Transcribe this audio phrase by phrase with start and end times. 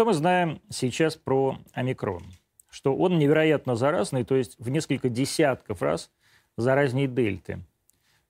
[0.00, 2.22] Что мы знаем сейчас про омикрон?
[2.70, 6.10] Что он невероятно заразный, то есть в несколько десятков раз
[6.56, 7.58] заразнее дельты.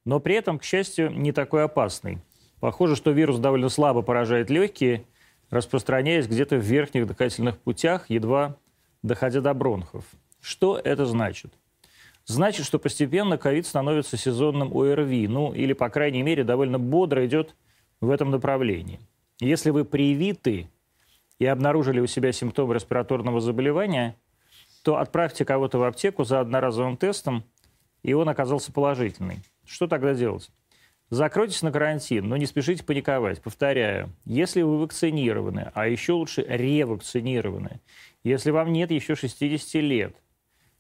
[0.05, 2.19] Но при этом, к счастью, не такой опасный.
[2.59, 5.05] Похоже, что вирус довольно слабо поражает легкие,
[5.49, 8.57] распространяясь где-то в верхних дыхательных путях, едва
[9.05, 10.05] доходя до бронхов.
[10.41, 11.53] Что это значит?
[12.25, 17.55] Значит, что постепенно ковид становится сезонным ОРВИ, ну или, по крайней мере, довольно бодро идет
[18.01, 18.99] в этом направлении.
[19.39, 20.69] Если вы привиты
[21.41, 24.15] и обнаружили у себя симптомы респираторного заболевания,
[24.85, 27.45] то отправьте кого-то в аптеку за одноразовым тестом,
[28.03, 29.39] и он оказался положительный.
[29.67, 30.51] Что тогда делать?
[31.09, 33.43] Закройтесь на карантин, но не спешите паниковать.
[33.43, 37.81] Повторяю, если вы вакцинированы, а еще лучше ревакцинированы,
[38.23, 40.15] если вам нет еще 60 лет,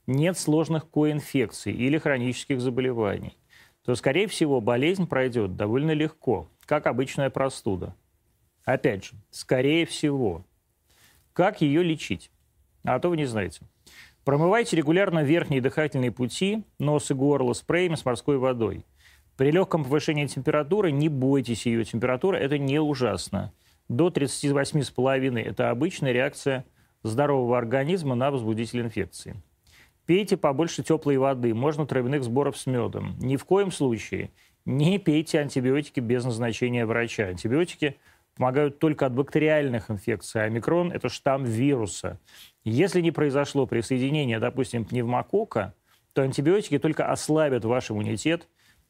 [0.06, 3.38] нет сложных коинфекций или хронических заболеваний,
[3.82, 7.96] то, скорее всего, болезнь пройдет довольно легко, как обычная простуда.
[8.64, 10.44] Опять же, скорее всего.
[11.40, 12.30] Как ее лечить?
[12.84, 13.62] А то вы не знаете.
[14.26, 18.84] Промывайте регулярно верхние дыхательные пути, нос и горло спреем с морской водой.
[19.38, 23.54] При легком повышении температуры не бойтесь ее температуры, это не ужасно.
[23.88, 26.66] До 38,5– это обычная реакция
[27.02, 29.42] здорового организма на возбудитель инфекции.
[30.04, 33.16] Пейте побольше теплой воды, можно травяных сборов с медом.
[33.18, 34.30] Ни в коем случае
[34.66, 37.28] не пейте антибиотики без назначения врача.
[37.28, 37.96] Антибиотики
[38.40, 42.18] помогают только от бактериальных инфекций, а микрон– это штамм вируса.
[42.64, 45.74] Если не произошло присоединение, допустим, пневмокока,
[46.14, 48.48] то антибиотики только ослабят ваш иммунитет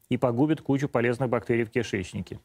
[0.09, 2.39] и погубят кучу полезных бактерий в кишечнике.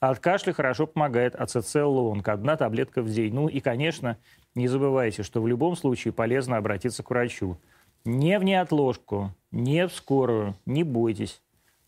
[0.00, 3.32] От кашля хорошо помогает ацетел-лонг, одна таблетка в день.
[3.32, 4.18] Ну и, конечно,
[4.56, 7.56] не забывайте, что в любом случае полезно обратиться к врачу.
[8.04, 11.40] Не в неотложку, не в скорую, не бойтесь.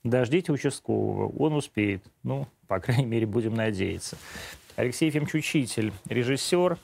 [0.04, 2.04] Дождите участкового, он успеет.
[2.22, 4.16] Ну, по крайней мере, будем надеяться.
[4.76, 6.76] Алексей Ефимович Учитель, режиссер,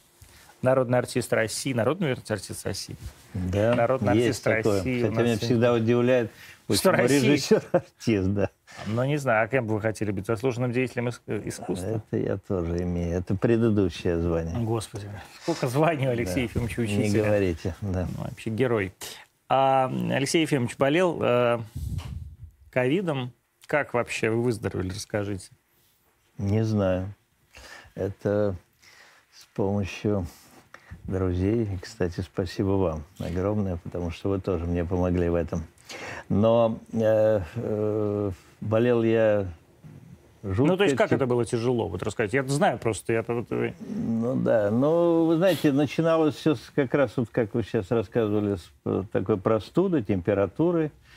[0.62, 2.96] народный артист России, народный артист России.
[3.34, 4.78] Да, народный есть артист такое.
[4.78, 5.02] России.
[5.02, 6.30] Хотя меня всегда удивляет,
[6.72, 8.50] что режиссер артист, да.
[8.86, 10.26] Ну, не знаю, а кем бы вы хотели быть?
[10.26, 12.02] Заслуженным деятелем э, искусства?
[12.10, 13.18] Это я тоже имею.
[13.18, 14.56] Это предыдущее звание.
[14.60, 15.08] Господи,
[15.42, 16.42] сколько званий у Алексея да.
[16.42, 17.08] Ефимовича Учителя.
[17.08, 18.08] Не говорите, да.
[18.16, 18.92] Ну, вообще герой.
[19.48, 21.58] А Алексей Ефимович болел э,
[22.70, 23.32] ковидом.
[23.66, 25.50] Как вообще вы выздоровели, расскажите?
[26.38, 27.14] Не знаю.
[27.94, 28.56] Это
[29.32, 30.26] с помощью
[31.04, 31.64] друзей.
[31.74, 35.64] И, кстати, спасибо вам огромное, потому что вы тоже мне помогли в этом.
[36.28, 39.48] Но э, э, болел я
[40.42, 40.72] жутко.
[40.72, 41.88] Ну, то есть как это было тяжело?
[41.88, 42.32] Вот рассказать.
[42.32, 43.12] Я знаю просто.
[43.12, 43.24] Я...
[43.28, 44.70] Ну, да.
[44.70, 49.02] Ну, вы знаете, начиналось все с, как раз вот, как вы сейчас рассказывали, с э,
[49.12, 50.86] такой простуды, температуры.
[50.86, 51.09] Э,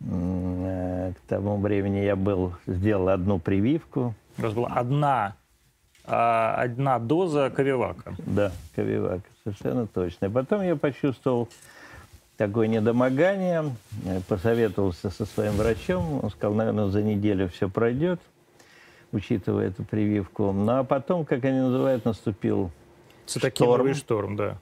[0.00, 4.14] к тому времени я был, сделал одну прививку.
[4.38, 5.36] У вас была одна,
[6.04, 8.14] а, одна доза ковивака.
[8.18, 10.26] Да, ковивака, совершенно точно.
[10.26, 11.48] И потом я почувствовал
[12.36, 13.72] такое недомогание,
[14.06, 18.20] э, посоветовался со своим врачом, он сказал, наверное, за неделю все пройдет,
[19.10, 20.52] учитывая эту прививку.
[20.52, 22.70] Ну а потом, как они называют, наступил
[23.26, 24.36] Цитокиновый шторм.
[24.36, 24.58] шторм, да.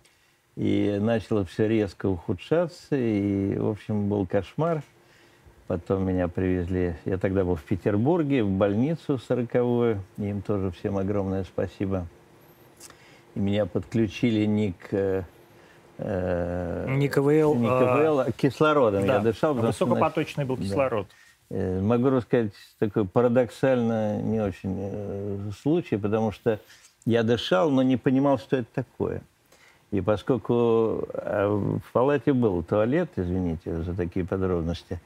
[0.56, 4.82] И начало все резко ухудшаться, и, в общем, был кошмар.
[5.66, 11.44] Потом меня привезли, я тогда был в Петербурге, в больницу сороковую, им тоже всем огромное
[11.44, 12.06] спасибо.
[13.34, 15.22] И меня подключили не к э,
[15.98, 19.54] Э, не КВЛ, не КВЛ а кислородом да, я дышал.
[19.54, 21.06] Высокопоточный был кислород.
[21.48, 21.56] Да.
[21.56, 26.60] Э, могу рассказать такой парадоксально не очень э, случай, потому что
[27.06, 29.22] я дышал, но не понимал, что это такое.
[29.92, 35.00] И поскольку в палате был туалет, извините за такие подробности,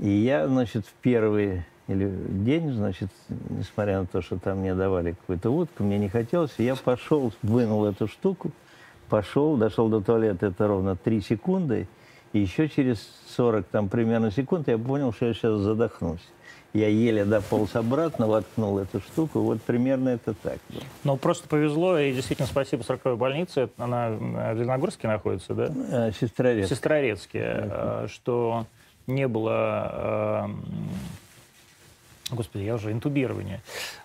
[0.00, 3.10] и я, значит, в первый или день, значит,
[3.48, 7.32] несмотря на то, что там мне давали какую-то водку, мне не хотелось, и я пошел,
[7.42, 8.52] вынул эту штуку,
[9.08, 11.88] пошел, дошел до туалета, это ровно 3 секунды,
[12.32, 12.98] и еще через
[13.36, 16.24] 40 там примерно секунд я понял, что я сейчас задохнусь.
[16.72, 19.40] Я еле дополз обратно, воткнул эту штуку.
[19.40, 20.58] Вот примерно это так.
[20.68, 20.82] Было.
[21.02, 23.70] Ну, просто повезло, и действительно спасибо 40-й больнице.
[23.76, 25.68] Она в Зеленогорске находится, да?
[25.90, 26.72] Э, Сестрорецке.
[26.72, 27.40] Сестрорецке.
[27.42, 28.66] Э, что
[29.10, 30.48] не было...
[32.30, 33.60] Э, господи, я уже интубирование.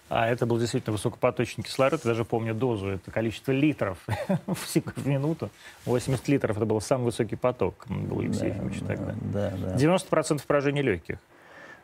[0.09, 2.01] А это был действительно высокопоточный кислород.
[2.03, 2.89] Я даже помню дозу.
[2.89, 3.97] Это количество литров
[4.45, 5.49] в минуту.
[5.85, 6.57] 80 литров.
[6.57, 7.85] Это был самый высокий поток.
[7.87, 9.15] Был да, да, тогда.
[9.21, 9.75] Да, да.
[9.75, 11.17] 90% поражения легких.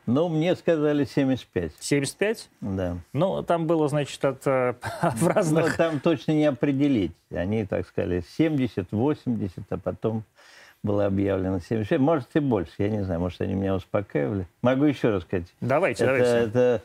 [0.07, 1.73] Ну, мне сказали 75.
[1.79, 2.49] 75?
[2.61, 2.97] Да.
[3.13, 5.65] Ну, там было, значит, от, э, в разных...
[5.65, 7.13] Ну, там точно не определить.
[7.31, 10.23] Они, так сказали, 70, 80, а потом
[10.83, 11.99] было объявлено 75.
[11.99, 13.19] Может, и больше, я не знаю.
[13.19, 14.47] Может, они меня успокаивали.
[14.61, 15.47] Могу еще раз сказать.
[15.61, 16.49] Давайте, это, давайте.
[16.49, 16.81] Это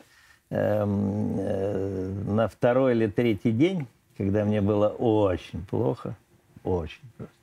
[0.49, 3.85] Эм, э, на второй или третий день,
[4.17, 6.15] когда мне было очень плохо,
[6.63, 7.33] очень просто.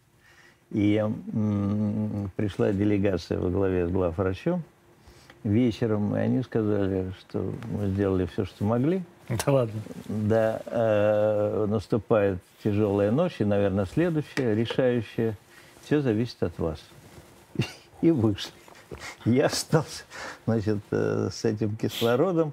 [0.70, 4.62] И м- пришла делегация во главе с главврачом
[5.42, 9.02] вечером, и они сказали, что мы сделали все, что могли.
[9.28, 9.80] Да ладно.
[10.06, 15.36] Да, э, наступает тяжелая ночь, и, наверное, следующая, решающая.
[15.84, 16.82] Все зависит от вас.
[18.00, 18.52] И вышли.
[19.24, 20.04] Я остался,
[20.46, 22.52] значит, э, с этим кислородом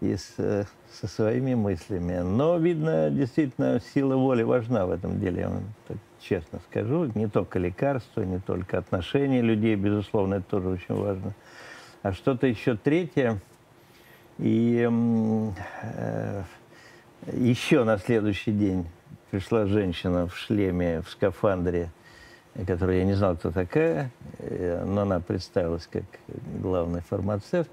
[0.00, 2.20] и с, э, со своими мыслями.
[2.20, 7.10] Но, видно, действительно, сила воли важна в этом деле, я вам так честно скажу.
[7.14, 11.34] Не только лекарства, не только отношения людей, безусловно, это тоже очень важно.
[12.02, 13.40] А что-то еще третье.
[14.38, 14.88] И
[15.96, 16.42] э,
[17.32, 18.86] еще на следующий день
[19.30, 21.90] пришла женщина в шлеме, в скафандре,
[22.66, 26.04] которую я не знал, кто такая, э, но она представилась как
[26.60, 27.70] главный фармацевт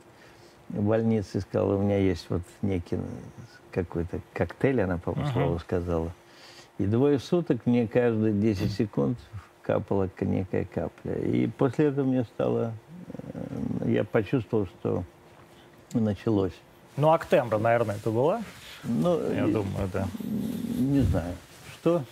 [0.70, 2.98] в больнице и сказала, у меня есть вот некий
[3.72, 5.34] какой-то коктейль, она, по-моему, uh-huh.
[5.34, 6.12] слово сказала.
[6.78, 9.18] И двое суток мне каждые 10 секунд
[9.62, 11.14] капала некая капля.
[11.14, 12.74] И после этого мне стало...
[13.34, 15.04] Э, я почувствовал, что
[15.94, 16.54] началось.
[16.98, 18.42] Ну, Актембра, наверное, это была?
[18.84, 20.08] Ну, я думаю, да.
[20.78, 21.36] Не знаю.
[21.76, 22.04] Что?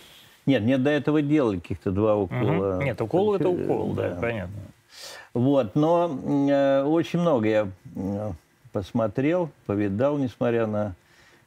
[0.50, 2.76] Нет, мне до этого делали каких-то два укола.
[2.76, 2.82] Угу.
[2.82, 4.60] Нет, укол это укол, да, да понятно.
[5.32, 6.10] Вот, но
[6.50, 8.32] э, очень много я э,
[8.72, 10.96] посмотрел, повидал, несмотря на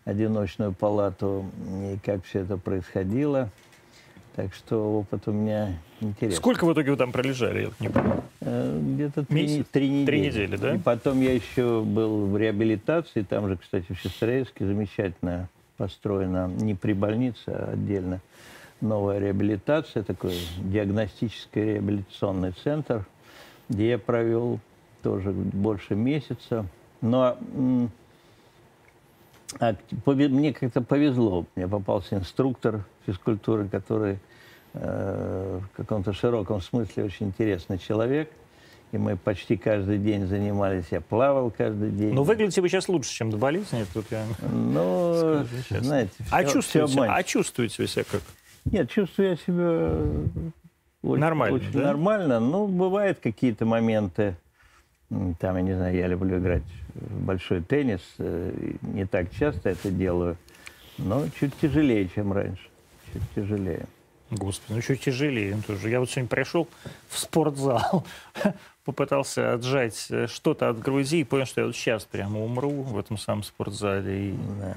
[0.05, 3.49] одиночную палату, и как все это происходило.
[4.37, 6.37] Так что опыт у меня интересный.
[6.37, 7.63] Сколько в итоге вы там пролежали?
[7.63, 8.23] Я не помню.
[8.39, 10.05] Э, где-то три, три недели.
[10.05, 10.75] Три недели, да?
[10.75, 16.73] И потом я еще был в реабилитации, там же, кстати, в Сестрорецке замечательно построена, не
[16.73, 18.21] при больнице, а отдельно
[18.83, 23.05] новая реабилитация, такой диагностический реабилитационный центр,
[23.69, 24.59] где я провел
[25.01, 26.65] тоже больше месяца.
[27.01, 27.37] Но
[29.59, 29.75] а,
[30.05, 31.45] мне как-то повезло.
[31.55, 34.19] Мне попался инструктор физкультуры, который
[34.73, 38.29] э, в каком-то широком смысле очень интересный человек.
[38.91, 40.85] И мы почти каждый день занимались.
[40.91, 42.13] Я плавал каждый день.
[42.13, 43.85] Но выглядите вы сейчас лучше, чем до болезни.
[43.91, 48.21] Тут я ну, знаете, все, а, чувствуете, все а чувствуете вы себя как?
[48.65, 49.91] Нет, чувствую я себя
[51.03, 51.79] очень, нормально, очень да?
[51.81, 52.39] нормально.
[52.39, 54.35] Ну, бывают какие-то моменты.
[55.09, 56.63] Там, я не знаю, я люблю играть
[56.95, 58.01] в большой теннис.
[58.19, 58.51] Э,
[58.81, 60.37] не так часто это делаю.
[60.97, 62.67] Но чуть тяжелее, чем раньше.
[63.11, 63.85] Чуть тяжелее.
[64.31, 65.89] Господи, ну чуть тяжелее тоже.
[65.89, 66.67] Я вот сегодня пришел
[67.09, 68.05] в спортзал,
[68.85, 72.97] попытался отжать э, что-то от грузи и понял, что я вот сейчас прямо умру в
[72.97, 74.29] этом самом спортзале.
[74.29, 74.35] И...
[74.59, 74.75] Да.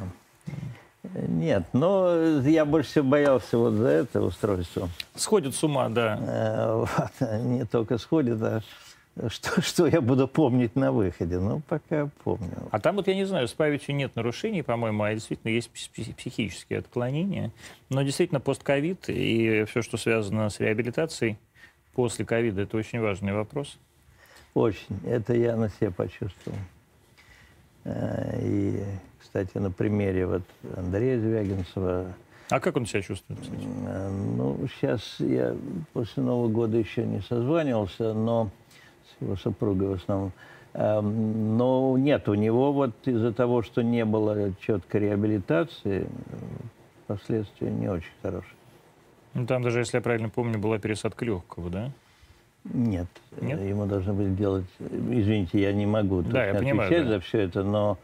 [1.14, 4.88] Нет, но я больше всего боялся вот за это устройство.
[5.14, 6.18] Сходит с ума, да.
[6.20, 8.62] Э, вот, не только сходит, а
[9.28, 11.38] что, что я буду помнить на выходе?
[11.38, 12.68] Ну, пока помню.
[12.70, 16.80] А там вот, я не знаю, с памятью нет нарушений, по-моему, а действительно есть психические
[16.80, 17.50] отклонения.
[17.88, 21.38] Но действительно постковид и все, что связано с реабилитацией
[21.94, 23.78] после ковида, это очень важный вопрос.
[24.52, 25.00] Очень.
[25.06, 26.58] Это я на себе почувствовал.
[27.86, 28.82] Э, и,
[29.20, 30.42] кстати, на примере вот
[30.76, 32.12] Андрея Звягинцева.
[32.50, 33.62] А как он себя чувствует, кстати?
[33.86, 35.56] Э, ну, сейчас я
[35.92, 38.50] после Нового года еще не созванивался, но
[39.20, 40.32] его супругой в основном.
[40.74, 46.06] Эм, но нет, у него вот из-за того, что не было четкой реабилитации,
[47.06, 48.52] последствия не очень хорошие.
[49.32, 51.92] Ну, там даже, если я правильно помню, была пересадка легкого, да?
[52.72, 53.06] Нет.
[53.40, 53.60] Нет?
[53.60, 54.66] Ему должны были делать...
[54.78, 57.12] Извините, я не могу да, я понимаю, отвечать да.
[57.14, 57.98] за все это, но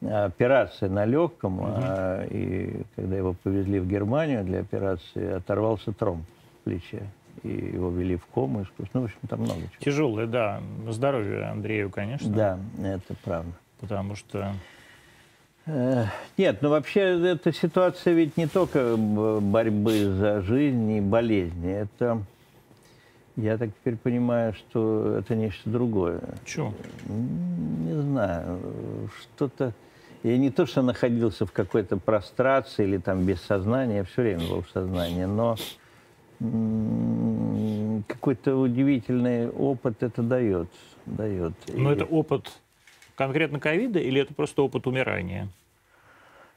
[0.00, 1.68] операция на легком, угу.
[1.68, 6.24] а, и когда его повезли в Германию для операции, оторвался тромб
[6.60, 7.02] в плече
[7.42, 8.64] и его вели в кому.
[8.92, 9.80] Ну, в общем, там много чего.
[9.80, 10.60] Тяжелое, да.
[10.88, 12.28] Здоровье Андрею, конечно.
[12.28, 13.52] Да, это правда.
[13.80, 14.52] Потому что...
[15.66, 17.00] Э, нет, ну вообще
[17.30, 21.70] эта ситуация ведь не только борьбы за жизнь и болезни.
[21.70, 22.22] Это,
[23.38, 26.20] я так теперь понимаю, что это нечто другое.
[26.44, 26.74] Чего?
[27.06, 28.58] Не знаю.
[29.20, 29.72] Что-то...
[30.24, 34.48] Я не то, что находился в какой-то прострации или там без сознания, я все время
[34.48, 35.54] был в сознании, но
[38.08, 40.68] какой-то удивительный опыт это дает.
[41.06, 41.52] дает.
[41.72, 41.94] Но И...
[41.94, 42.50] это опыт
[43.14, 45.48] конкретно ковида или это просто опыт умирания?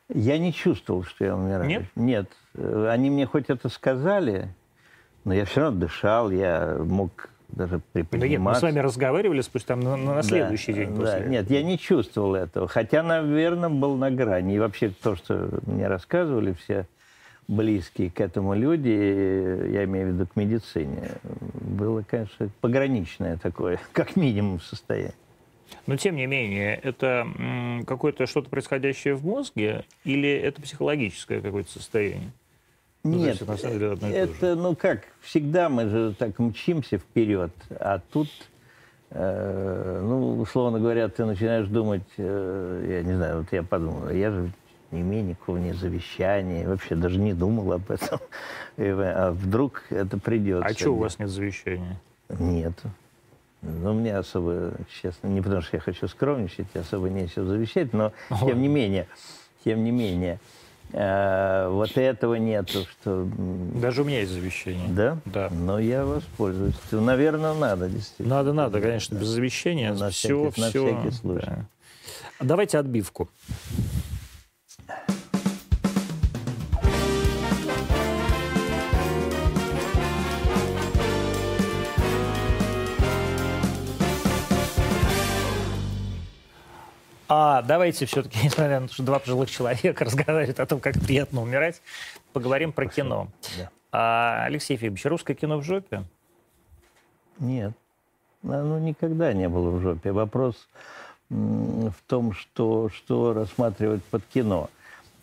[0.10, 1.68] Я не чувствовал, что я умираю.
[1.68, 1.84] Нет?
[1.96, 2.32] Нет.
[2.58, 4.50] Они мне хоть это сказали,
[5.24, 8.20] но я все равно дышал, я мог даже приподниматься.
[8.20, 11.52] Да нет, мы с вами разговаривали спустя на, на следующий да, день после да, Нет,
[11.52, 12.68] я не чувствовал этого.
[12.68, 14.56] Хотя, наверное, был на грани.
[14.56, 16.88] И вообще то, что мне рассказывали все
[17.48, 21.10] близкие к этому люди, я имею в виду к медицине,
[21.54, 25.14] было, конечно, пограничное такое, как минимум, состояние.
[25.88, 27.26] Но тем не менее, это
[27.88, 32.32] какое-то что-то происходящее в мозге или это психологическое какое-то состояние?
[33.04, 34.56] Ну, Нет, значит, на самом деле одно и это, то же.
[34.56, 38.30] ну как, всегда мы же так мчимся вперед, а тут,
[39.10, 44.30] э, ну, условно говоря, ты начинаешь думать, э, я не знаю, вот я подумал, я
[44.30, 44.52] же
[44.92, 48.20] не имею никакого ни завещания, вообще даже не думал об этом.
[48.78, 50.68] А вдруг это придется.
[50.68, 52.00] А что у вас нет завещания?
[52.30, 52.74] Нет.
[53.62, 58.62] Ну, мне особо, честно, не потому что я хочу скромничать, особо нечего завещать, но тем
[58.62, 59.08] не менее,
[59.64, 60.40] тем не менее,
[60.94, 63.28] э, вот этого нету, что...
[63.76, 64.88] Даже у меня есть завещание.
[64.90, 65.18] Да?
[65.26, 65.50] Да.
[65.50, 66.76] Но я воспользуюсь.
[66.92, 68.38] Наверное, надо, действительно.
[68.38, 69.94] Надо, надо, конечно, без завещания.
[69.94, 70.84] На все, всякий, все.
[70.84, 71.46] На всякий случай.
[71.48, 71.66] Да.
[72.40, 73.30] Давайте отбивку.
[87.62, 91.42] А давайте все-таки, несмотря на то, что два пожилых человека разговаривают о том, как приятно
[91.44, 91.82] умирать,
[92.34, 93.28] поговорим про кино.
[93.58, 93.70] Да.
[93.92, 96.04] А, Алексей Фимович, русское кино в жопе?
[97.38, 97.74] Нет.
[98.44, 100.12] Оно никогда не было в жопе.
[100.12, 100.68] Вопрос
[101.30, 104.70] в том, что, что рассматривать под кино.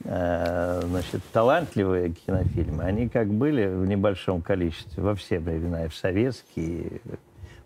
[0.04, 5.95] Э, значит, талантливые кинофильмы, они как были в небольшом количестве во все времена, и в
[5.97, 7.00] советские, и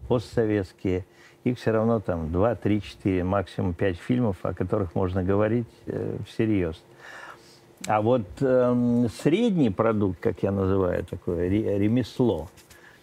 [0.09, 1.05] постсоветские–
[1.45, 6.17] их все равно там 2, 3, 4, максимум 5 фильмов, о которых можно говорить э,
[6.27, 6.81] всерьез.
[7.87, 12.49] А вот э, средний продукт, как я называю, такое ремесло,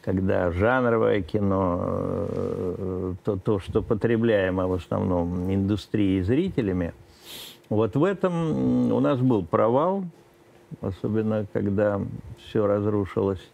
[0.01, 6.93] когда жанровое кино, э, то, то, что потребляемо в основном индустрией и зрителями,
[7.67, 10.05] вот в этом у нас был провал,
[10.81, 12.01] особенно когда
[12.37, 13.45] все разрушилось.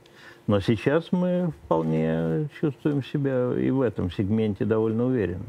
[0.47, 5.45] Но сейчас мы вполне чувствуем себя и в этом сегменте довольно уверенно.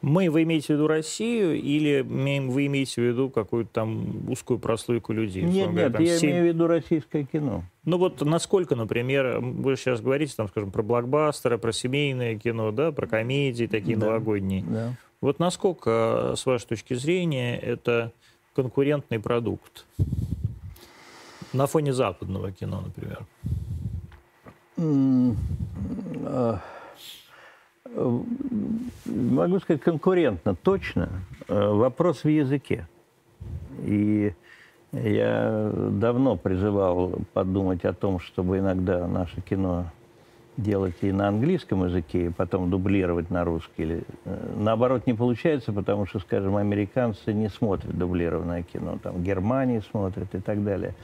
[0.00, 5.12] Мы, вы имеете в виду Россию или вы имеете в виду какую-то там узкую прослойку
[5.12, 5.42] людей?
[5.42, 6.30] Нет, нет, там, я 7...
[6.30, 7.64] имею в виду российское кино.
[7.84, 12.92] Ну вот насколько, например, вы сейчас говорите, там, скажем, про блокбастеры, про семейное кино, да,
[12.92, 14.62] про комедии такие да, новогодние.
[14.62, 14.92] Да.
[15.20, 18.12] Вот насколько, с вашей точки зрения, это
[18.54, 19.84] конкурентный продукт?
[21.52, 23.26] На фоне западного кино, например.
[24.78, 26.60] А,
[29.06, 31.08] могу сказать конкурентно, точно.
[31.48, 32.86] Э, вопрос в языке.
[33.84, 34.34] И
[34.92, 39.86] я давно призывал подумать о том, чтобы иногда наше кино
[40.58, 43.82] делать и на английском языке, и потом дублировать на русский.
[43.82, 49.80] Или, э, наоборот, не получается, потому что, скажем, американцы не смотрят дублированное кино, там Германии
[49.90, 50.94] смотрят и так далее.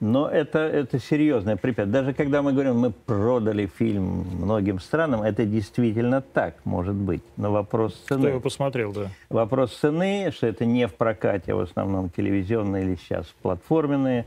[0.00, 2.02] Но это, это серьезное препятствие.
[2.02, 7.22] Даже когда мы говорим, мы продали фильм многим странам, это действительно так, может быть.
[7.36, 8.20] Но вопрос цены...
[8.20, 9.08] Кто его посмотрел, да?
[9.30, 14.24] Вопрос цены, что это не в прокате, а в основном телевизионные или сейчас платформенные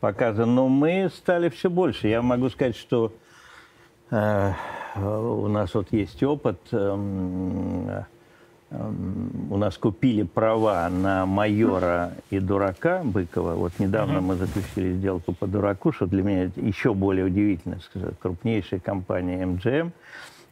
[0.00, 0.44] показы.
[0.46, 2.08] Но мы стали все больше.
[2.08, 3.12] Я могу сказать, что
[4.14, 6.58] у нас вот есть опыт...
[6.72, 8.02] Э,
[9.50, 13.54] у нас купили права на майора и дурака Быкова.
[13.54, 18.80] Вот недавно мы заключили сделку по дураку, что для меня еще более удивительно, сказать, крупнейшая
[18.80, 19.92] компания MGM,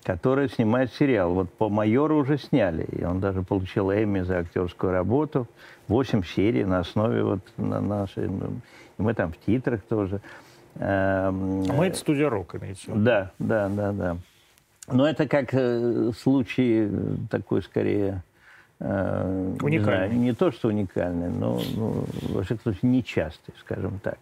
[0.05, 1.33] которая снимает сериал.
[1.33, 5.49] Вот по майору уже сняли, и он даже получил Эмми за актерскую работу.
[5.89, 8.27] Восемь серий на основе вот на нашей...
[8.27, 10.21] И мы там в титрах тоже.
[10.77, 14.17] А мы это студия Рок, имеется Да, да, да, да.
[14.89, 16.91] Но это как э, случай
[17.31, 18.23] такой, скорее,
[18.81, 19.69] э, уникальный.
[19.69, 24.19] Не, знаю, не то, что уникальный, но, ну, во всяком случае, нечастый, скажем так.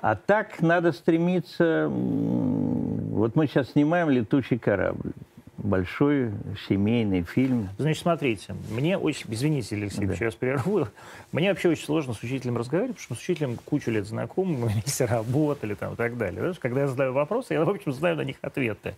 [0.00, 1.88] А так надо стремиться...
[1.88, 5.12] Вот мы сейчас снимаем «Летучий корабль»
[5.58, 6.32] большой
[6.68, 7.68] семейный фильм.
[7.78, 10.14] Значит, смотрите, мне очень, извините, Алексей, да.
[10.24, 10.88] вас прерву,
[11.32, 14.68] мне вообще очень сложно с учителем разговаривать, потому что с учителем кучу лет знакомы, мы
[14.68, 16.40] вместе работали там и так далее.
[16.40, 18.94] Знаешь, когда я задаю вопросы, я, в общем, знаю на них ответы.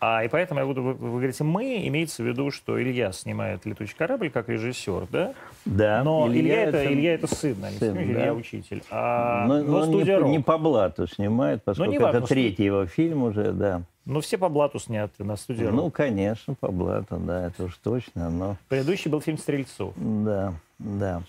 [0.00, 3.64] А, и поэтому я буду, вы, вы говорите, мы, имеется в виду, что Илья снимает
[3.64, 5.34] «Летучий корабль» как режиссер, да?
[5.64, 6.02] Да.
[6.04, 8.02] Но Илья, Илья, это, Илья это сын, а не сын, да.
[8.02, 8.82] Илья учитель.
[8.90, 12.86] А, но, но, но студия не, не по блату снимает, поскольку не это третий его
[12.86, 13.82] фильм уже, да.
[14.04, 18.28] Ну, все по блату сняты на студии Ну, конечно, по блату, да, это уж точно.
[18.28, 18.56] Но...
[18.68, 19.94] Предыдущий был фильм «Стрельцов».
[19.96, 21.22] Да, да.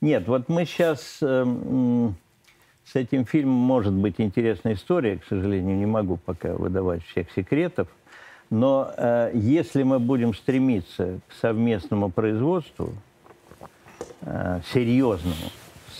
[0.00, 1.18] Нет, вот мы сейчас...
[1.20, 1.44] Э,
[2.84, 7.86] с этим фильмом может быть интересная история, к сожалению, не могу пока выдавать всех секретов.
[8.50, 12.92] Но э, если мы будем стремиться к совместному производству,
[14.22, 15.34] э, серьезному,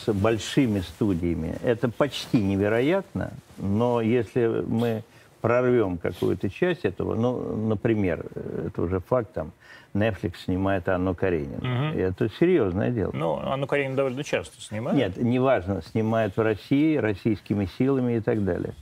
[0.04, 3.32] с большими студиями, это почти невероятно.
[3.58, 5.04] Но если мы
[5.40, 8.26] прорвем какую-то часть этого, ну, например,
[8.66, 9.52] это уже факт, там,
[9.94, 11.58] Netflix снимает Анну Каренину.
[11.58, 11.98] Угу.
[11.98, 13.10] Это серьезное дело.
[13.14, 14.98] Ну, Анну Каренину довольно часто снимают.
[14.98, 18.74] Нет, неважно, снимают в России, российскими силами и так далее.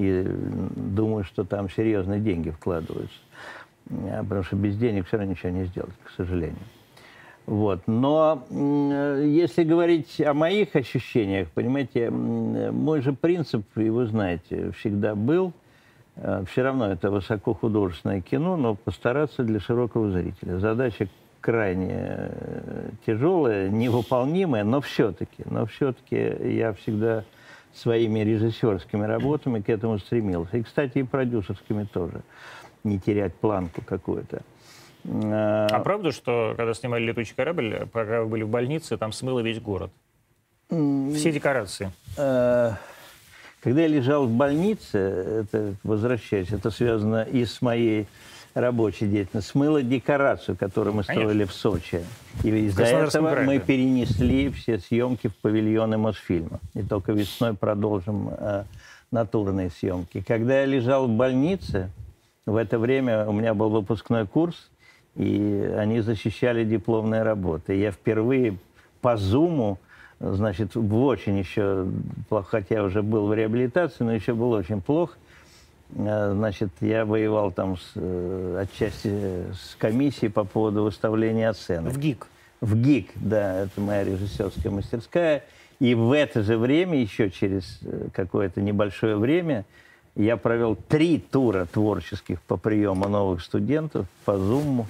[0.00, 3.18] И думаю, что там серьезные деньги вкладываются.
[3.90, 6.56] А, потому что без денег все равно ничего не сделать, к сожалению.
[7.46, 7.82] Вот.
[7.86, 15.52] Но если говорить о моих ощущениях, понимаете, мой же принцип, и вы знаете, всегда был,
[16.16, 20.58] э, все равно это высокохудожественное кино, но постараться для широкого зрителя.
[20.58, 21.08] Задача
[21.40, 26.16] крайне э, тяжелая, невыполнимая, но все-таки, но все-таки
[26.56, 27.24] я всегда
[27.74, 30.58] своими режиссерскими работами к этому стремился.
[30.58, 32.22] И, кстати, и продюсерскими тоже.
[32.84, 34.42] Не терять планку какую-то.
[35.04, 39.40] А, а правда, что когда снимали «Летучий корабль», пока вы были в больнице, там смыло
[39.40, 39.90] весь город?
[40.68, 41.90] Все декорации.
[42.18, 42.76] А,
[43.62, 48.06] когда я лежал в больнице, это, возвращаясь, это связано и с моей
[48.54, 51.46] рабочей деятельностью, смыло декорацию, которую мы строили Конечно.
[51.46, 52.04] в Сочи.
[52.42, 53.64] И из-за этого крае, мы да.
[53.64, 56.60] перенесли все съемки в павильоны Мосфильма.
[56.74, 58.64] И только весной продолжим э,
[59.10, 60.22] натурные съемки.
[60.26, 61.90] Когда я лежал в больнице,
[62.46, 64.70] в это время у меня был выпускной курс,
[65.16, 67.74] и они защищали дипломные работы.
[67.74, 68.56] Я впервые
[69.00, 69.78] по Зуму,
[70.20, 71.86] значит, в очень еще,
[72.48, 75.16] хотя я уже был в реабилитации, но еще был очень плохо,
[75.94, 79.08] Значит, я воевал там с, э, отчасти
[79.52, 81.92] с комиссией по поводу выставления оценок.
[81.92, 82.26] В ГИК?
[82.60, 85.44] В ГИК, да, это моя режиссерская мастерская.
[85.80, 89.64] И в это же время, еще через э, какое-то небольшое время,
[90.14, 94.86] я провел три тура творческих по приему новых студентов по Зуму.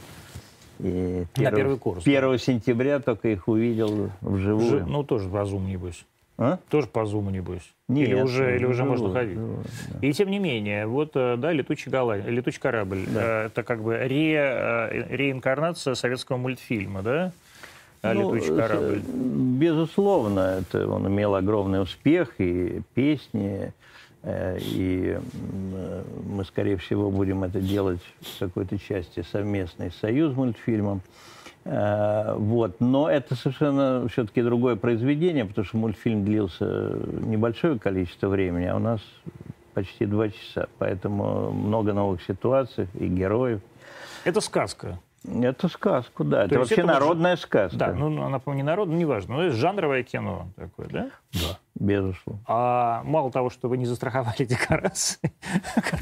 [0.81, 2.07] И 1, На первый курс.
[2.07, 2.39] 1 да.
[2.39, 4.87] сентября только их увидел вживую.
[4.87, 6.05] Ну, тоже по Зуму, небось.
[6.41, 6.59] А?
[6.71, 7.71] Тоже по Зуму, небось.
[7.87, 9.35] Нет, или уже, или уже можно ходить.
[9.35, 9.59] Живой,
[9.91, 10.07] да.
[10.07, 12.17] И тем не менее, вот, э, да, летучий, гала...
[12.17, 13.05] летучий корабль.
[13.13, 13.43] Да.
[13.43, 14.37] Э, это как бы ре...
[14.37, 17.33] Э, реинкарнация советского мультфильма, да?
[18.03, 19.03] Ну, летучий корабль.
[19.05, 23.75] Безусловно, это он имел огромный успех, и песни,
[24.27, 25.19] и
[26.25, 31.03] мы, скорее всего, будем это делать в какой-то части совместный союз мультфильмом.
[31.03, 31.31] Э,
[31.71, 32.81] вот.
[32.81, 38.81] Но это совершенно все-таки другое произведение, потому что мультфильм длился небольшое количество времени, а у
[38.81, 39.01] нас
[39.75, 40.69] почти два часа.
[40.79, 43.61] Поэтому много новых ситуаций и героев.
[44.25, 44.99] Это сказка.
[45.23, 46.39] Это сказка, да.
[46.39, 47.45] То это вообще это народная может...
[47.45, 47.77] сказка.
[47.77, 49.37] Да, ну она, по-моему, не народная, неважно.
[49.37, 51.11] Но это жанровое кино такое, да?
[51.33, 52.43] Да, безусловно.
[52.47, 55.33] А мало того, что вы не застраховали декорации,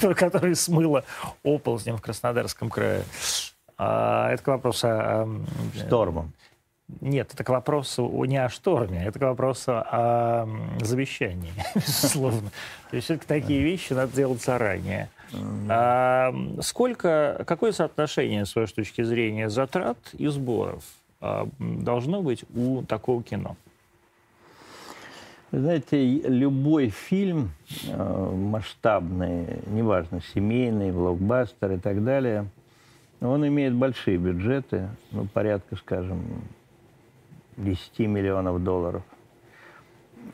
[0.15, 1.05] которые, смыло
[1.43, 3.03] оползнем в Краснодарском крае,
[3.79, 5.29] это к вопросу о...
[5.75, 6.33] Штормом.
[7.01, 10.49] Нет, это к вопросу не о шторме, это к вопросу о
[10.81, 12.51] завещании, безусловно.
[12.91, 15.11] То есть все-таки такие вещи надо делать заранее.
[15.69, 20.83] А, сколько, какое соотношение, с вашей точки зрения, затрат и сборов
[21.21, 23.57] а, должно быть у такого кино?
[25.51, 27.53] Знаете, любой фильм
[27.87, 32.51] э, масштабный, неважно, семейный, блокбастер и так далее,
[33.21, 36.23] он имеет большие бюджеты, ну, порядка, скажем,
[37.57, 39.03] 10 миллионов долларов.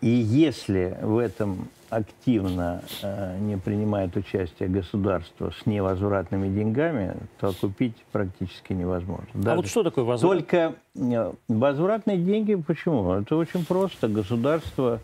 [0.01, 7.95] И если в этом активно э, не принимает участие государство с невозвратными деньгами, то купить
[8.11, 9.27] практически невозможно.
[9.35, 10.39] Даже а вот что такое возврат?
[10.39, 13.13] Только э, возвратные деньги, почему?
[13.13, 14.09] Это очень просто.
[14.09, 15.01] Государство,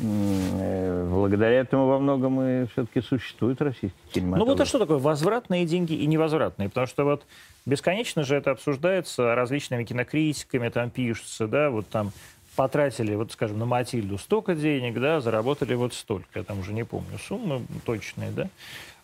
[0.00, 4.46] благодаря этому во многом и все-таки существует российский кинематограф.
[4.46, 6.68] Ну вот а что такое возвратные деньги и невозвратные?
[6.68, 7.26] Потому что вот
[7.66, 12.12] бесконечно же это обсуждается различными кинокритиками, там пишется, да, вот там
[12.56, 16.84] потратили, вот скажем, на Матильду столько денег, да, заработали вот столько, я там уже не
[16.84, 18.48] помню суммы точные, да,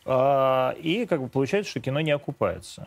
[0.05, 2.87] а, и как бы получается, что кино не окупается.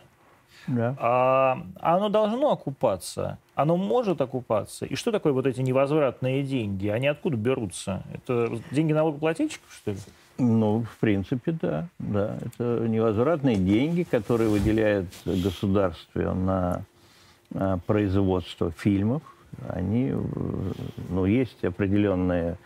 [0.66, 0.94] Да.
[0.98, 4.86] А, оно должно окупаться, оно может окупаться.
[4.86, 6.88] И что такое вот эти невозвратные деньги?
[6.88, 8.02] Они откуда берутся?
[8.12, 9.98] Это деньги налогоплательщиков, что ли?
[10.38, 11.88] Ну, в принципе, да.
[11.98, 12.38] да.
[12.44, 16.82] Это невозвратные деньги, которые выделяет государство на,
[17.50, 19.22] на производство фильмов,
[19.68, 20.14] они,
[21.08, 22.56] ну, есть определенные...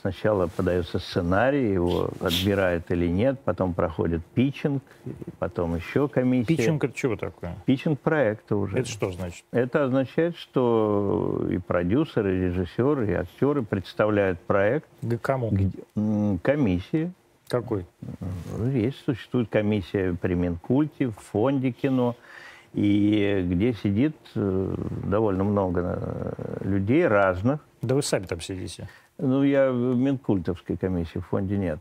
[0.00, 4.82] Сначала подается сценарий, его отбирают или нет, потом проходит питчинг,
[5.38, 6.56] потом еще комиссия.
[6.56, 7.54] Питчинг это чего такое?
[7.64, 8.78] Питчинг проекта уже.
[8.78, 9.44] Это что значит?
[9.52, 14.88] Это означает, что и продюсеры, и режиссеры, и актеры представляют проект.
[15.02, 15.50] К кому?
[15.50, 17.12] К комиссии.
[17.48, 17.86] Какой?
[18.72, 22.16] Есть, существует комиссия при Минкульте, в фонде кино
[22.74, 24.74] и где сидит э,
[25.04, 27.60] довольно много э, людей разных.
[27.80, 28.88] Да вы сами там сидите.
[29.18, 31.80] Ну, я в Минкультовской комиссии, в фонде нет.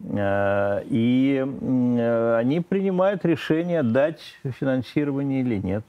[0.00, 5.84] Э, и э, они принимают решение, дать финансирование или нет.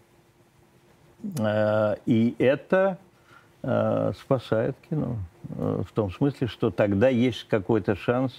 [1.40, 2.98] Э, и это
[4.20, 5.18] спасает кино.
[5.50, 8.32] В том смысле, что тогда есть какой-то шанс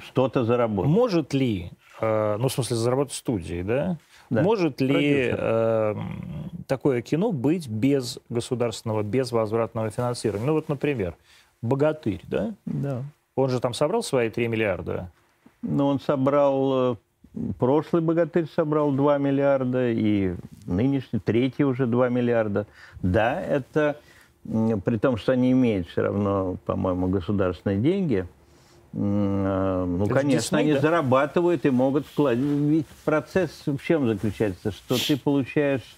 [0.00, 0.90] что-то заработать.
[0.90, 3.96] Может ли, ну, в смысле, заработать студии, да?
[4.30, 4.42] Да.
[4.42, 5.94] Может ли э,
[6.66, 10.46] такое кино быть без государственного, без возвратного финансирования?
[10.46, 11.14] Ну, вот, например,
[11.62, 12.54] «Богатырь», да?
[12.66, 13.02] Да.
[13.36, 15.10] Он же там собрал свои 3 миллиарда.
[15.62, 16.92] Ну, он собрал...
[16.92, 16.96] Э,
[17.58, 20.34] прошлый «Богатырь» собрал 2 миллиарда, и
[20.66, 22.66] нынешний, третий уже 2 миллиарда.
[23.02, 23.96] Да, это...
[24.44, 28.26] При том, что они имеют все равно, по-моему, государственные деньги,
[28.92, 30.80] ну, это конечно, Disney, они да?
[30.80, 32.60] зарабатывают и могут вкладывать.
[32.70, 34.72] Ведь процесс в чем заключается?
[34.72, 35.96] Что ты получаешь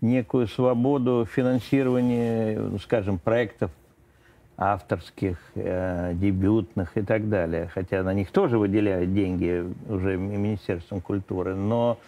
[0.00, 3.70] некую свободу финансирования, ну, скажем, проектов
[4.56, 7.70] авторских, э, дебютных и так далее.
[7.72, 11.54] Хотя на них тоже выделяют деньги уже Министерством культуры.
[11.54, 11.98] Но,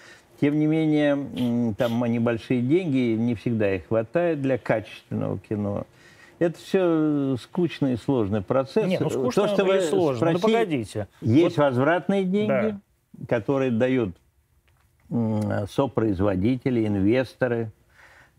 [0.41, 5.87] тем не менее, там небольшие деньги, не всегда их хватает для качественного кино.
[6.39, 8.87] Это все скучный и сложный процесс.
[8.87, 10.17] Нет, ну скучно То, что вы сложно.
[10.17, 11.09] Спросили, ну погодите.
[11.21, 11.67] Есть вот...
[11.67, 12.49] возвратные деньги,
[13.13, 13.27] да.
[13.29, 14.17] которые дают
[15.69, 17.71] сопроизводители, инвесторы.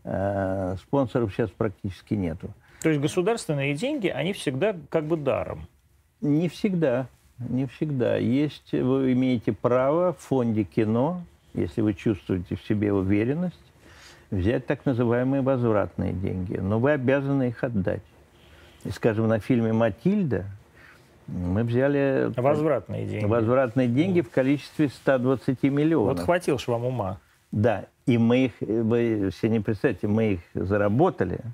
[0.08, 2.54] Э, спонсоров сейчас практически нету.
[2.84, 5.68] То есть государственные деньги, они всегда как бы даром?
[6.22, 7.08] Не всегда.
[7.40, 8.16] Не всегда.
[8.18, 11.24] Есть, вы имеете право в фонде кино,
[11.56, 13.60] если вы чувствуете в себе уверенность,
[14.32, 16.58] взять так называемые возвратные деньги.
[16.58, 18.04] Но вы обязаны их отдать.
[18.84, 20.46] И, скажем, на фильме «Матильда»
[21.28, 22.32] мы взяли...
[22.38, 23.26] Возвратные деньги.
[23.26, 26.18] Возвратные деньги в количестве 120 миллионов.
[26.18, 27.20] Вот хватил ж вам ума.
[27.52, 27.86] Да.
[28.06, 31.40] И мы их, вы все не представляете, мы их заработали–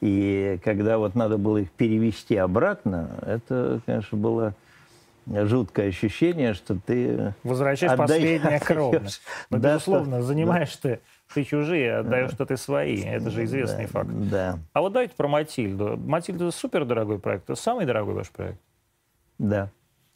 [0.00, 4.54] и когда вот надо было их перевести обратно, это, конечно, было
[5.26, 9.08] жуткое ощущение, что ты Возвращаешь отдаешь, последнее кровно.
[9.50, 10.90] Но, да, безусловно, что, занимаешь да.
[10.90, 11.00] ты,
[11.32, 13.02] ты чужие, отдаешь что ты свои.
[13.02, 14.10] Это же известный да, факт.
[14.30, 14.58] Да.
[14.72, 15.96] А вот давайте про Матильду.
[15.96, 17.44] Матильда– это супер дорогой проект.
[17.44, 18.60] Это самый дорогой ваш проект?
[19.38, 19.70] Да.